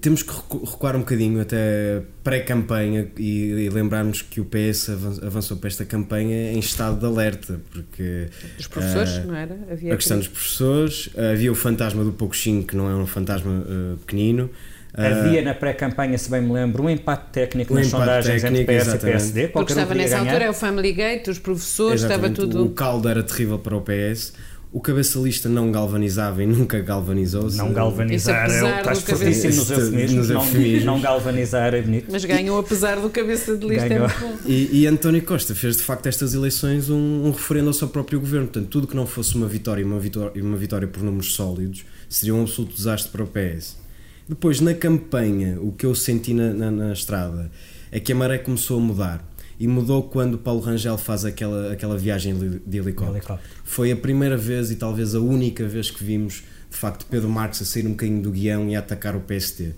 [0.00, 4.88] Temos que recuar um bocadinho até pré-campanha e, e lembrarmos que o PS
[5.22, 8.28] avançou para esta campanha em estado de alerta, porque...
[8.56, 9.58] Dos professores, uh, não era?
[9.70, 13.52] Havia a questão dos professores, havia o fantasma do Pouquinho, que não é um fantasma
[13.52, 14.48] uh, pequenino,
[14.96, 18.62] Havia na pré-campanha, se bem me lembro, um empate técnico um nas empate sondagens técnico,
[18.62, 19.08] entre PS exatamente.
[19.08, 19.48] e PSD.
[19.48, 22.32] Porque estava nessa altura é o Family Gate, os professores, exatamente.
[22.32, 22.64] estava tudo.
[22.64, 24.32] O caldo era terrível para o PS.
[24.72, 27.48] O cabeçalista não galvanizava e nunca galvanizou.
[27.48, 27.56] -se.
[27.56, 30.84] Não galvanizar é o estás fortíssimo nos eufemismos.
[30.84, 32.08] Não, não galvanizar é bonito.
[32.10, 33.94] Mas ganhou apesar do cabeça de lista.
[33.94, 34.08] É
[34.44, 38.20] e, e António Costa fez de facto estas eleições um, um referendo ao seu próprio
[38.20, 38.48] governo.
[38.48, 41.84] Portanto, tudo que não fosse uma vitória e uma vitória, uma vitória por números sólidos
[42.08, 43.85] seria um absoluto desastre para o PS.
[44.28, 47.50] Depois, na campanha, o que eu senti na, na, na estrada
[47.92, 49.32] é que a maré começou a mudar.
[49.58, 52.34] E mudou quando Paulo Rangel faz aquela, aquela viagem
[52.66, 53.16] de helicóptero.
[53.16, 53.50] helicóptero.
[53.64, 57.62] Foi a primeira vez e talvez a única vez que vimos, de facto, Pedro Marques
[57.62, 59.74] a sair um bocadinho do guião e a atacar o PST.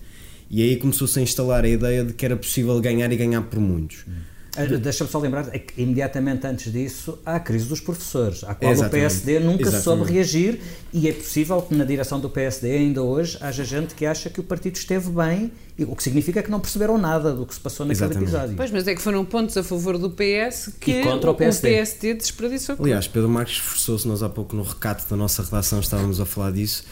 [0.49, 3.59] E aí começou-se a instalar a ideia de que era possível ganhar e ganhar por
[3.59, 4.03] muitos.
[4.07, 4.28] Hum.
[4.57, 8.55] Ah, deixa-me só lembrar é que imediatamente antes disso há a crise dos professores, à
[8.55, 8.97] qual Exatamente.
[8.97, 9.83] o PSD nunca Exatamente.
[9.83, 10.59] soube reagir
[10.91, 14.39] e é possível que na direção do PSD ainda hoje haja gente que acha que
[14.39, 17.85] o partido esteve bem, o que significa que não perceberam nada do que se passou
[17.85, 18.31] naquele Exatamente.
[18.31, 18.55] episódio.
[18.57, 21.67] Pois, mas é que foram pontos a favor do PS que e contra o PSD,
[21.67, 22.75] o PSD desperdiçou.
[22.79, 26.51] Aliás, Pedro Marques esforçou-se, nós há pouco no recato da nossa redação estávamos a falar
[26.51, 26.83] disso,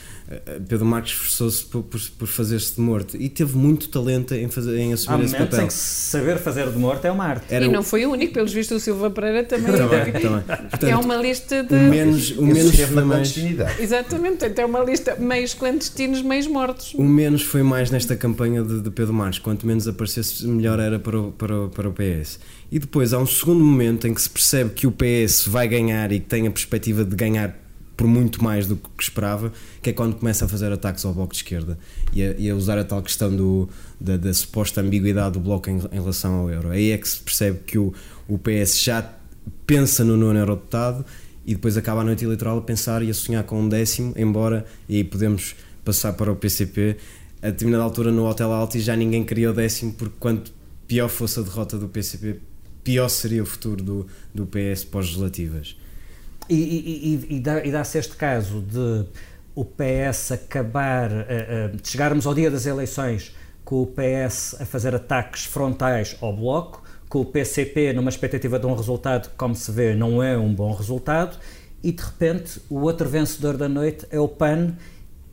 [0.67, 4.77] Pedro Marques esforçou-se por, por, por fazer-se de morto e teve muito talento em, fazer,
[4.77, 5.61] em assumir Há esse papel.
[5.61, 7.45] em que saber fazer de morto é uma arte.
[7.49, 9.71] Era e não foi o único, pelos vistos o Silva Pereira também.
[9.71, 10.41] também, também.
[10.69, 11.73] Portanto, é uma lista de.
[11.73, 13.37] O menos, o menos foi mais.
[13.79, 16.93] Exatamente, portanto é uma lista meios clandestinos, meios mortos.
[16.93, 19.39] O menos foi mais nesta campanha de, de Pedro Marques.
[19.39, 22.37] Quanto menos aparecesse, melhor era para o, para, o, para o PS.
[22.69, 26.11] E depois há um segundo momento em que se percebe que o PS vai ganhar
[26.11, 27.66] e que tem a perspectiva de ganhar
[27.97, 31.33] por muito mais do que esperava, que é quando começa a fazer ataques ao Bloco
[31.33, 31.79] de Esquerda
[32.13, 33.67] e a, e a usar a tal questão do,
[33.99, 36.69] da, da, suposta ambiguidade do Bloco em, em, relação ao euro.
[36.69, 37.91] Aí é que se percebe que o,
[38.27, 39.11] o PS já
[39.65, 41.03] pensa no nono eurodeputado
[41.43, 44.63] e depois acaba a noite eleitoral a pensar e a sonhar com um décimo, embora,
[44.87, 46.97] e aí podemos passar para o PCP,
[47.41, 50.51] a determinada altura no Hotel Alti já ninguém queria o décimo, porque quanto
[50.87, 52.39] pior fosse a derrota do PCP,
[52.83, 55.75] pior seria o futuro do, do PS pós-legislativas.
[56.49, 59.05] E, e, e, e dá-se este caso de
[59.55, 63.35] o PS acabar, uh, uh, de chegarmos ao dia das eleições
[63.65, 68.65] com o PS a fazer ataques frontais ao Bloco, com o PCP numa expectativa de
[68.65, 71.37] um resultado que, como se vê, não é um bom resultado,
[71.83, 74.75] e de repente o outro vencedor da noite é o PAN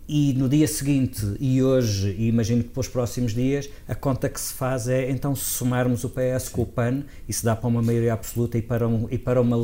[0.06, 4.38] e no dia seguinte e hoje, e imagino que pelos próximos dias, a conta que
[4.38, 6.50] se faz é então somarmos o PS Sim.
[6.52, 9.40] com o PAN e se dá para uma maioria absoluta e para, um, e para
[9.40, 9.56] uma,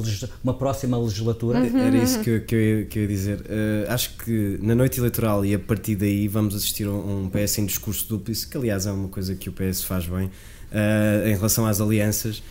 [0.43, 1.59] uma próxima legislatura.
[1.61, 3.41] Uhum, Era isso que, eu, que, eu, que eu ia dizer.
[3.41, 7.59] Uh, acho que na noite eleitoral e a partir daí vamos assistir a um PS
[7.59, 11.35] em discurso duplo, que aliás é uma coisa que o PS faz bem uh, em
[11.35, 12.43] relação às alianças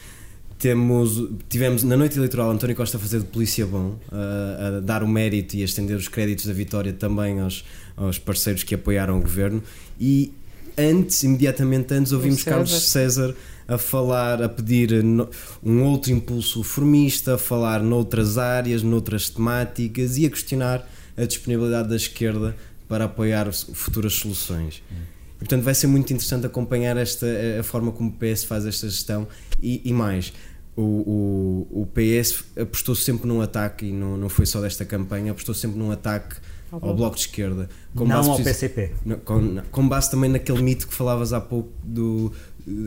[0.60, 5.02] temos, tivemos na noite eleitoral António Costa a fazer de polícia bom, a, a dar
[5.02, 7.64] o mérito e a estender os créditos da vitória também aos,
[8.00, 9.62] aos parceiros que apoiaram o governo.
[10.00, 10.34] E
[10.78, 12.52] antes, imediatamente antes, ouvimos César.
[12.52, 13.36] Carlos César
[13.68, 15.30] a falar, a pedir no,
[15.64, 21.90] um outro impulso formista, a falar noutras áreas, noutras temáticas e a questionar a disponibilidade
[21.90, 22.56] da esquerda
[22.88, 24.82] para apoiar futuras soluções.
[25.36, 27.28] E, portanto, vai ser muito interessante acompanhar esta,
[27.60, 29.28] a forma como o PS faz esta gestão
[29.62, 30.34] e, e mais
[30.80, 35.32] o, o, o PS apostou sempre num ataque, e não, não foi só desta campanha,
[35.32, 36.38] apostou sempre num ataque
[36.72, 37.70] ao, ao Bloco de Esquerda.
[37.96, 38.92] Com não ao PCP.
[39.26, 42.32] Com, com base também naquele mito que falavas há pouco do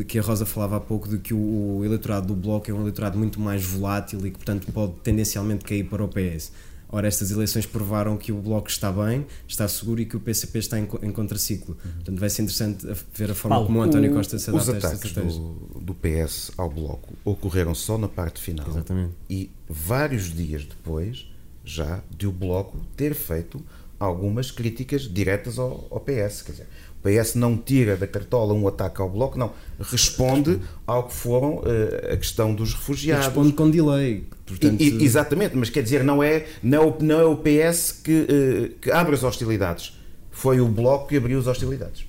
[0.06, 2.80] que a Rosa falava há pouco de que o, o eleitorado do Bloco é um
[2.80, 6.52] eleitorado muito mais volátil e que portanto pode tendencialmente cair para o PS.
[6.94, 10.58] Ora, estas eleições provaram que o Bloco está bem, está seguro e que o PCP
[10.58, 11.74] está em, em contraciclo.
[11.82, 11.92] Uhum.
[11.92, 14.84] Portanto, vai ser interessante ver a forma Paulo, como o António Costa se adapta Os
[14.84, 18.68] ataques do, do, PS ao Bloco ocorreram só na parte final.
[18.68, 19.14] Exatamente.
[19.30, 21.26] E vários dias depois,
[21.64, 23.62] já de o Bloco ter feito
[23.98, 26.42] algumas críticas diretas ao, ao PS.
[26.42, 26.66] Quer dizer,
[26.98, 29.52] o PS não tira da cartola um ataque ao Bloco, não.
[29.78, 33.26] Responde ao que foram uh, a questão dos refugiados.
[33.26, 34.26] E responde com delay.
[34.44, 34.80] Portanto...
[34.80, 38.22] E, e, exatamente, mas quer dizer, não é, não é, não é o PS que,
[38.22, 39.96] uh, que abre as hostilidades.
[40.30, 42.04] Foi o Bloco que abriu as hostilidades.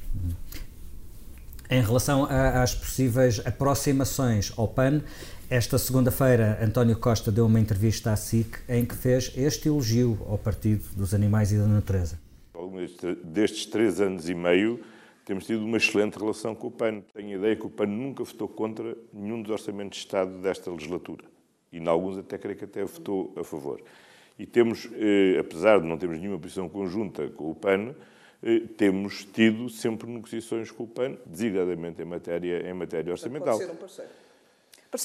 [1.70, 5.02] Em relação a, às possíveis aproximações ao PAN,
[5.50, 10.38] esta segunda-feira, António Costa deu uma entrevista à SIC em que fez este elogio ao
[10.38, 12.20] Partido dos Animais e da Natureza.
[12.54, 12.78] Ao longo
[13.24, 14.80] destes três anos e meio,
[15.26, 17.02] temos tido uma excelente relação com o PAN.
[17.14, 20.72] Tenho a ideia que o PAN nunca votou contra nenhum dos orçamentos de Estado desta
[20.72, 21.26] legislatura.
[21.72, 23.82] E, em alguns, até creio que até votou a favor.
[24.38, 27.94] E temos, eh, apesar de não termos nenhuma posição conjunta com o PAN,
[28.42, 33.58] eh, temos tido sempre negociações com o PAN, designadamente em matéria, em matéria orçamental.
[33.58, 34.23] Pode ser um parceiro.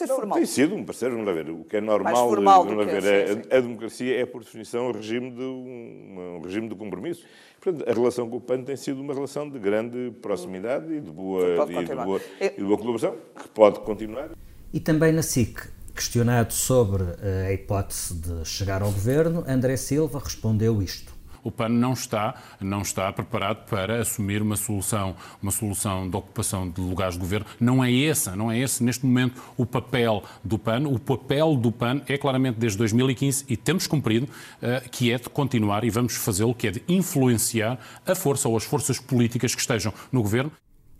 [0.07, 0.39] Não, formal.
[0.39, 1.51] Tem sido um parceiro, vamos lá ver.
[1.51, 2.30] O que é normal,
[2.64, 6.41] vamos lá ver, é, a, a, democracia é, por definição, um regime de, um, um
[6.43, 7.24] regime de compromisso.
[7.61, 11.11] Portanto, a relação com o PAN tem sido uma relação de grande proximidade e de
[11.11, 14.30] boa, e de boa, e de boa colaboração, que pode continuar.
[14.72, 15.61] E também na SIC,
[15.95, 17.05] questionado sobre
[17.47, 21.17] a hipótese de chegar ao governo, André Silva respondeu isto
[21.49, 26.68] o PAN não está, não está preparado para assumir uma solução, uma solução de ocupação
[26.68, 27.46] de lugares de governo.
[27.59, 30.86] Não é essa, não é esse neste momento o papel do PAN.
[30.86, 34.28] O papel do PAN é claramente desde 2015 e temos cumprido,
[34.61, 38.57] eh, que é de continuar e vamos fazê-lo, que é de influenciar a força ou
[38.57, 40.53] as forças políticas que estejam no governo.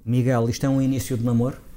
[0.05, 1.68] Miguel, isto é um início de namoro?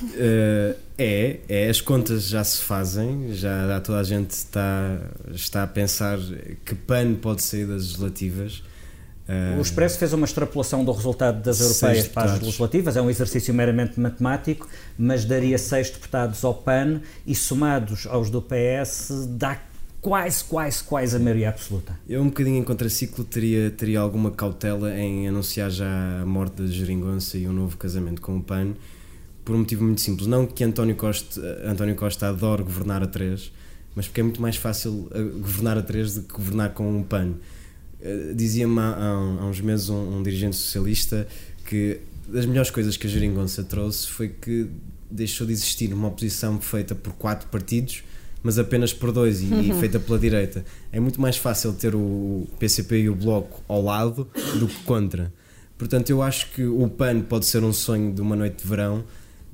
[0.00, 4.98] Uh, é, é, as contas já se fazem, já toda a gente está,
[5.32, 6.18] está a pensar
[6.64, 8.62] que PAN pode sair das legislativas.
[9.28, 13.08] Uh, o Expresso fez uma extrapolação do resultado das europeias para as legislativas, é um
[13.08, 14.68] exercício meramente matemático,
[14.98, 19.60] mas daria seis deputados ao PAN e somados aos do PS dá
[20.00, 21.98] quase, quase, quase a maioria absoluta.
[22.08, 26.66] Eu, um bocadinho em contraciclo, teria, teria alguma cautela em anunciar já a morte da
[26.66, 28.74] Geringonça e um novo casamento com o PAN
[29.44, 30.26] por um motivo muito simples.
[30.26, 33.52] Não que António Costa, António Costa adore governar a três,
[33.94, 37.02] mas porque é muito mais fácil eh, governar a três do que governar com um
[37.02, 37.34] PAN.
[38.00, 38.96] Eh, dizia-me há,
[39.40, 41.26] há, uns meses um, um, dirigente socialista
[41.64, 44.68] que das melhores coisas que a Geringonça trouxe foi que
[45.10, 48.02] deixou de existir uma oposição feita por quatro partidos,
[48.42, 50.64] mas apenas por dois e, e feita pela direita.
[50.90, 54.28] É muito mais fácil ter o PCP e o Bloco ao lado
[54.58, 55.32] do que contra.
[55.76, 59.04] Portanto, eu acho que o PAN pode ser um sonho de uma noite de verão,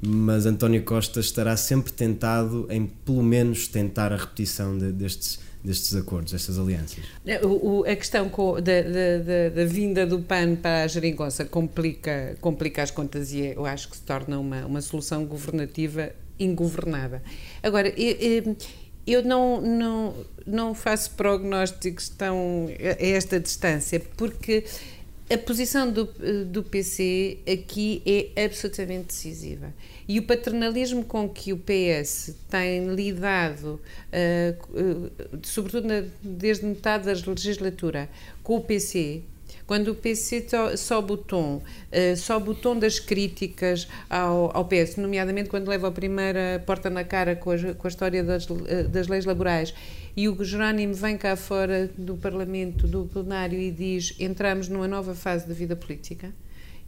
[0.01, 5.94] mas António Costa estará sempre tentado em pelo menos tentar a repetição de, destes, destes
[5.96, 7.05] acordos, destas alianças.
[7.42, 12.82] O, o, a questão da, da, da, vinda do PAN para a geringonça complica, complica
[12.82, 17.20] as contas e eu acho que se torna uma, uma solução governativa ingovernável.
[17.61, 18.57] Agora, eu,
[19.05, 20.14] eu não, não,
[20.46, 24.64] não faço prognósticos tão a esta distância, porque
[25.30, 26.08] a posição do,
[26.46, 29.74] do PC aqui é absolutamente decisiva.
[30.08, 33.78] E o paternalismo com que o PS tem lidado,
[34.10, 38.08] uh, uh, sobretudo na, desde metade da legislatura,
[38.42, 39.20] com o PC,
[39.66, 40.46] quando o PC
[40.78, 45.88] sobe o tom, uh, sobe o tom das críticas ao, ao PS, nomeadamente quando leva
[45.88, 48.46] a primeira porta na cara com a, com a história das,
[48.90, 49.74] das leis laborais
[50.18, 55.14] e o Jerónimo vem cá fora do Parlamento, do plenário e diz entramos numa nova
[55.14, 56.34] fase da vida política,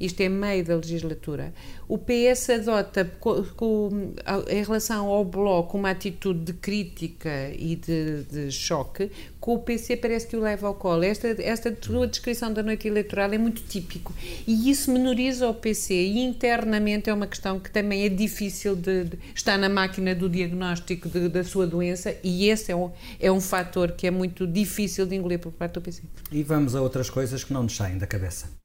[0.00, 1.52] isto é meio da legislatura,
[1.86, 4.12] o PS adota com, com,
[4.48, 9.96] em relação ao Bloco uma atitude de crítica e de, de, choque, com o PC
[9.96, 11.02] parece que o leva ao colo.
[11.02, 14.14] Esta, esta tua descrição da noite eleitoral é muito típico
[14.46, 19.04] e isso menoriza o PC e internamente é uma questão que também é difícil de,
[19.04, 23.30] de estar na máquina do diagnóstico de, da sua doença e esse é um, é
[23.30, 26.02] um fator que é muito difícil de engolir por parte do PC.
[26.32, 28.60] E vamos a outras coisas que não nos saem da cabeça.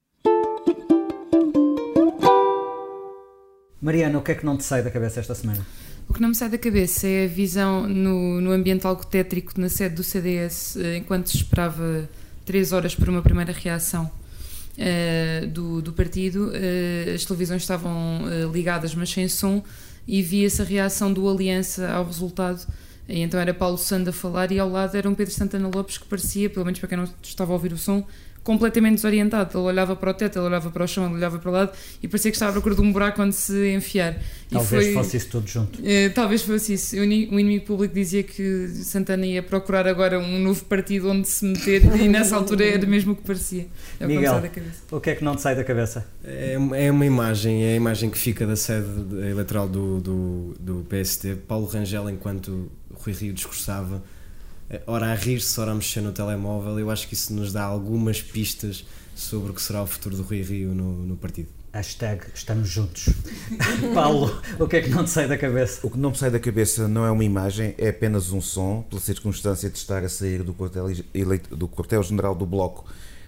[3.85, 5.63] Mariana, o que é que não te sai da cabeça esta semana?
[6.09, 9.61] O que não me sai da cabeça é a visão no, no ambiente algo tétrico
[9.61, 12.09] na sede do CDS, eh, enquanto se esperava
[12.43, 14.11] três horas para uma primeira reação
[14.75, 19.63] uh, do, do partido, uh, as televisões estavam uh, ligadas, mas sem som,
[20.07, 22.65] e via-se a reação do Aliança ao resultado
[23.07, 25.99] E então era Paulo Sanda a falar e ao lado era um Pedro Santana Lopes
[25.99, 28.03] que parecia, pelo menos para quem não estava a ouvir o som,
[28.45, 29.57] completamente desorientado.
[29.57, 31.71] Ele olhava para o teto, ele olhava para o chão, ele olhava para o lado
[32.01, 34.17] e parecia que estava à procura de um buraco onde se enfiar.
[34.49, 35.79] Talvez foi, fosse isso tudo junto.
[35.83, 36.95] É, talvez fosse isso.
[36.95, 41.83] O inimigo público dizia que Santana ia procurar agora um novo partido onde se meter
[41.99, 43.65] e nessa altura era mesmo o que parecia.
[43.99, 44.43] É Miguel,
[44.91, 46.05] o que é que não te sai da cabeça?
[46.23, 48.87] É, é uma imagem, é a imagem que fica da sede
[49.27, 51.35] eleitoral do, do, do PST.
[51.47, 54.14] Paulo Rangel, enquanto Rui Rio discursava, eh,
[54.87, 56.79] ora a rir-se, ora a mexer no telemóvel.
[56.79, 58.85] Eu acho que isso nos dá algumas pistas
[59.15, 61.49] sobre o que será o futuro do Rui Rio no, no partido.
[61.73, 63.09] Hashtag estamos juntos.
[63.93, 65.85] Paulo, o que é que não te sai da cabeça?
[65.85, 68.81] O que não me sai da cabeça não é uma imagem, é apenas um som,
[68.89, 72.01] pela circunstância de estar a sair do quartel-general do, quartel
[72.35, 72.85] do Bloco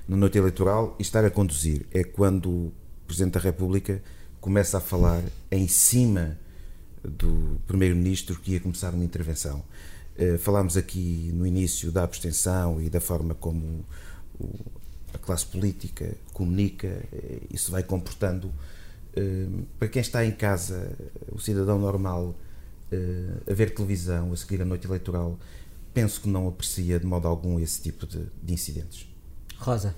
[0.08, 1.86] na noite eleitoral e estar a conduzir.
[1.92, 2.74] É quando o
[3.06, 4.02] Presidente da República
[4.40, 5.22] começa a falar
[5.52, 6.38] em cima
[7.04, 9.64] do Primeiro-Ministro que ia começar uma intervenção.
[10.20, 13.86] Uh, falámos aqui no início da abstenção e da forma como
[14.40, 14.50] o,
[15.14, 18.48] a classe política comunica, uh, isso vai comportando.
[19.16, 20.92] Uh, para quem está em casa,
[21.32, 22.36] o cidadão normal,
[23.46, 25.38] a ver televisão, a seguir a noite eleitoral,
[25.94, 29.06] penso que não aprecia de modo algum esse tipo de, de incidentes.
[29.58, 29.94] Rosa.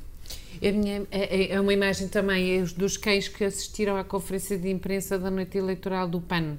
[0.62, 5.20] É, minha, é, é, uma imagem também dos cães que assistiram à conferência de imprensa
[5.20, 6.58] da noite eleitoral do PAN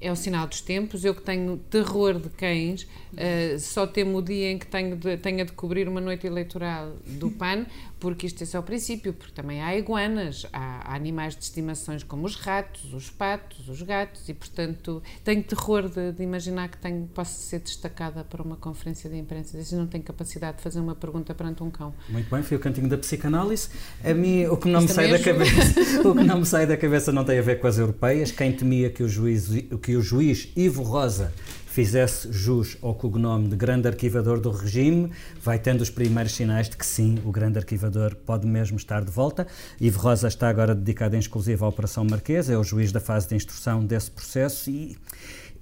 [0.00, 1.04] é o sinal dos tempos.
[1.04, 5.16] Eu que tenho terror de cães, uh, só temo o dia em que tenho de,
[5.18, 7.66] tenha de cobrir uma noite eleitoral do PAN,
[8.00, 12.02] porque isto é só o princípio, porque também há iguanas, há, há, animais de estimações
[12.02, 16.78] como os ratos, os patos, os gatos, e portanto tenho terror de, de imaginar que
[16.78, 20.80] tenho, posso ser destacada para uma conferência de imprensa e não tenho capacidade de fazer
[20.80, 21.92] uma pergunta perante um cão.
[22.08, 23.68] Muito bem, foi o cantinho da psicanálise.
[24.02, 26.66] A mim, o que não Isto me sai da cabeça, o que não me sai
[26.66, 28.30] da cabeça não tem a ver com as europeias.
[28.30, 29.50] Quem temia que o juiz,
[29.82, 31.32] que o juiz Ivo Rosa
[31.66, 35.10] fizesse jus ao cognome de grande arquivador do regime,
[35.40, 39.10] vai tendo os primeiros sinais de que sim, o grande arquivador pode mesmo estar de
[39.10, 39.46] volta.
[39.80, 43.28] Ivo Rosa está agora dedicado em exclusivo à Operação Marquesa, é o juiz da fase
[43.28, 44.96] de instrução desse processo e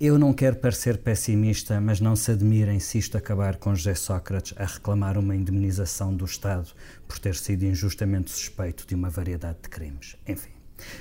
[0.01, 4.55] eu não quero parecer pessimista, mas não se admirem se isto acabar com José Sócrates
[4.57, 6.69] a reclamar uma indemnização do Estado
[7.07, 10.17] por ter sido injustamente suspeito de uma variedade de crimes.
[10.27, 10.58] Enfim.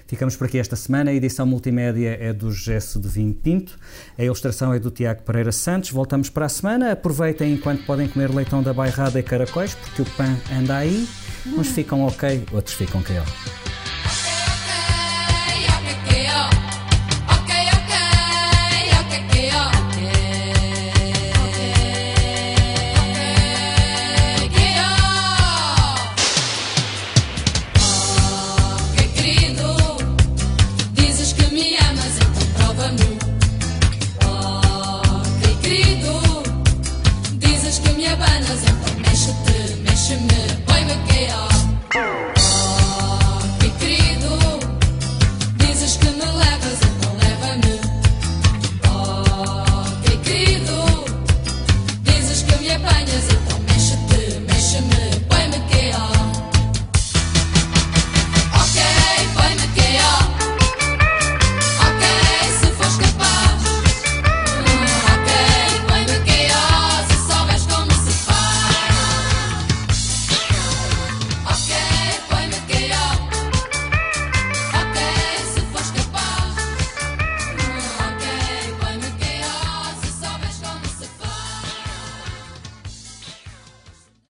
[0.08, 1.12] Ficamos por aqui esta semana.
[1.12, 3.78] A edição multimédia é do Gesso de Vinho Pinto.
[4.18, 5.92] A ilustração é do Tiago Pereira Santos.
[5.92, 6.92] Voltamos para a semana.
[6.92, 11.08] Aproveitem enquanto podem comer leitão da bairrada e caracóis, porque o pão anda aí.
[11.46, 13.67] Uns ficam ok, outros ficam KO.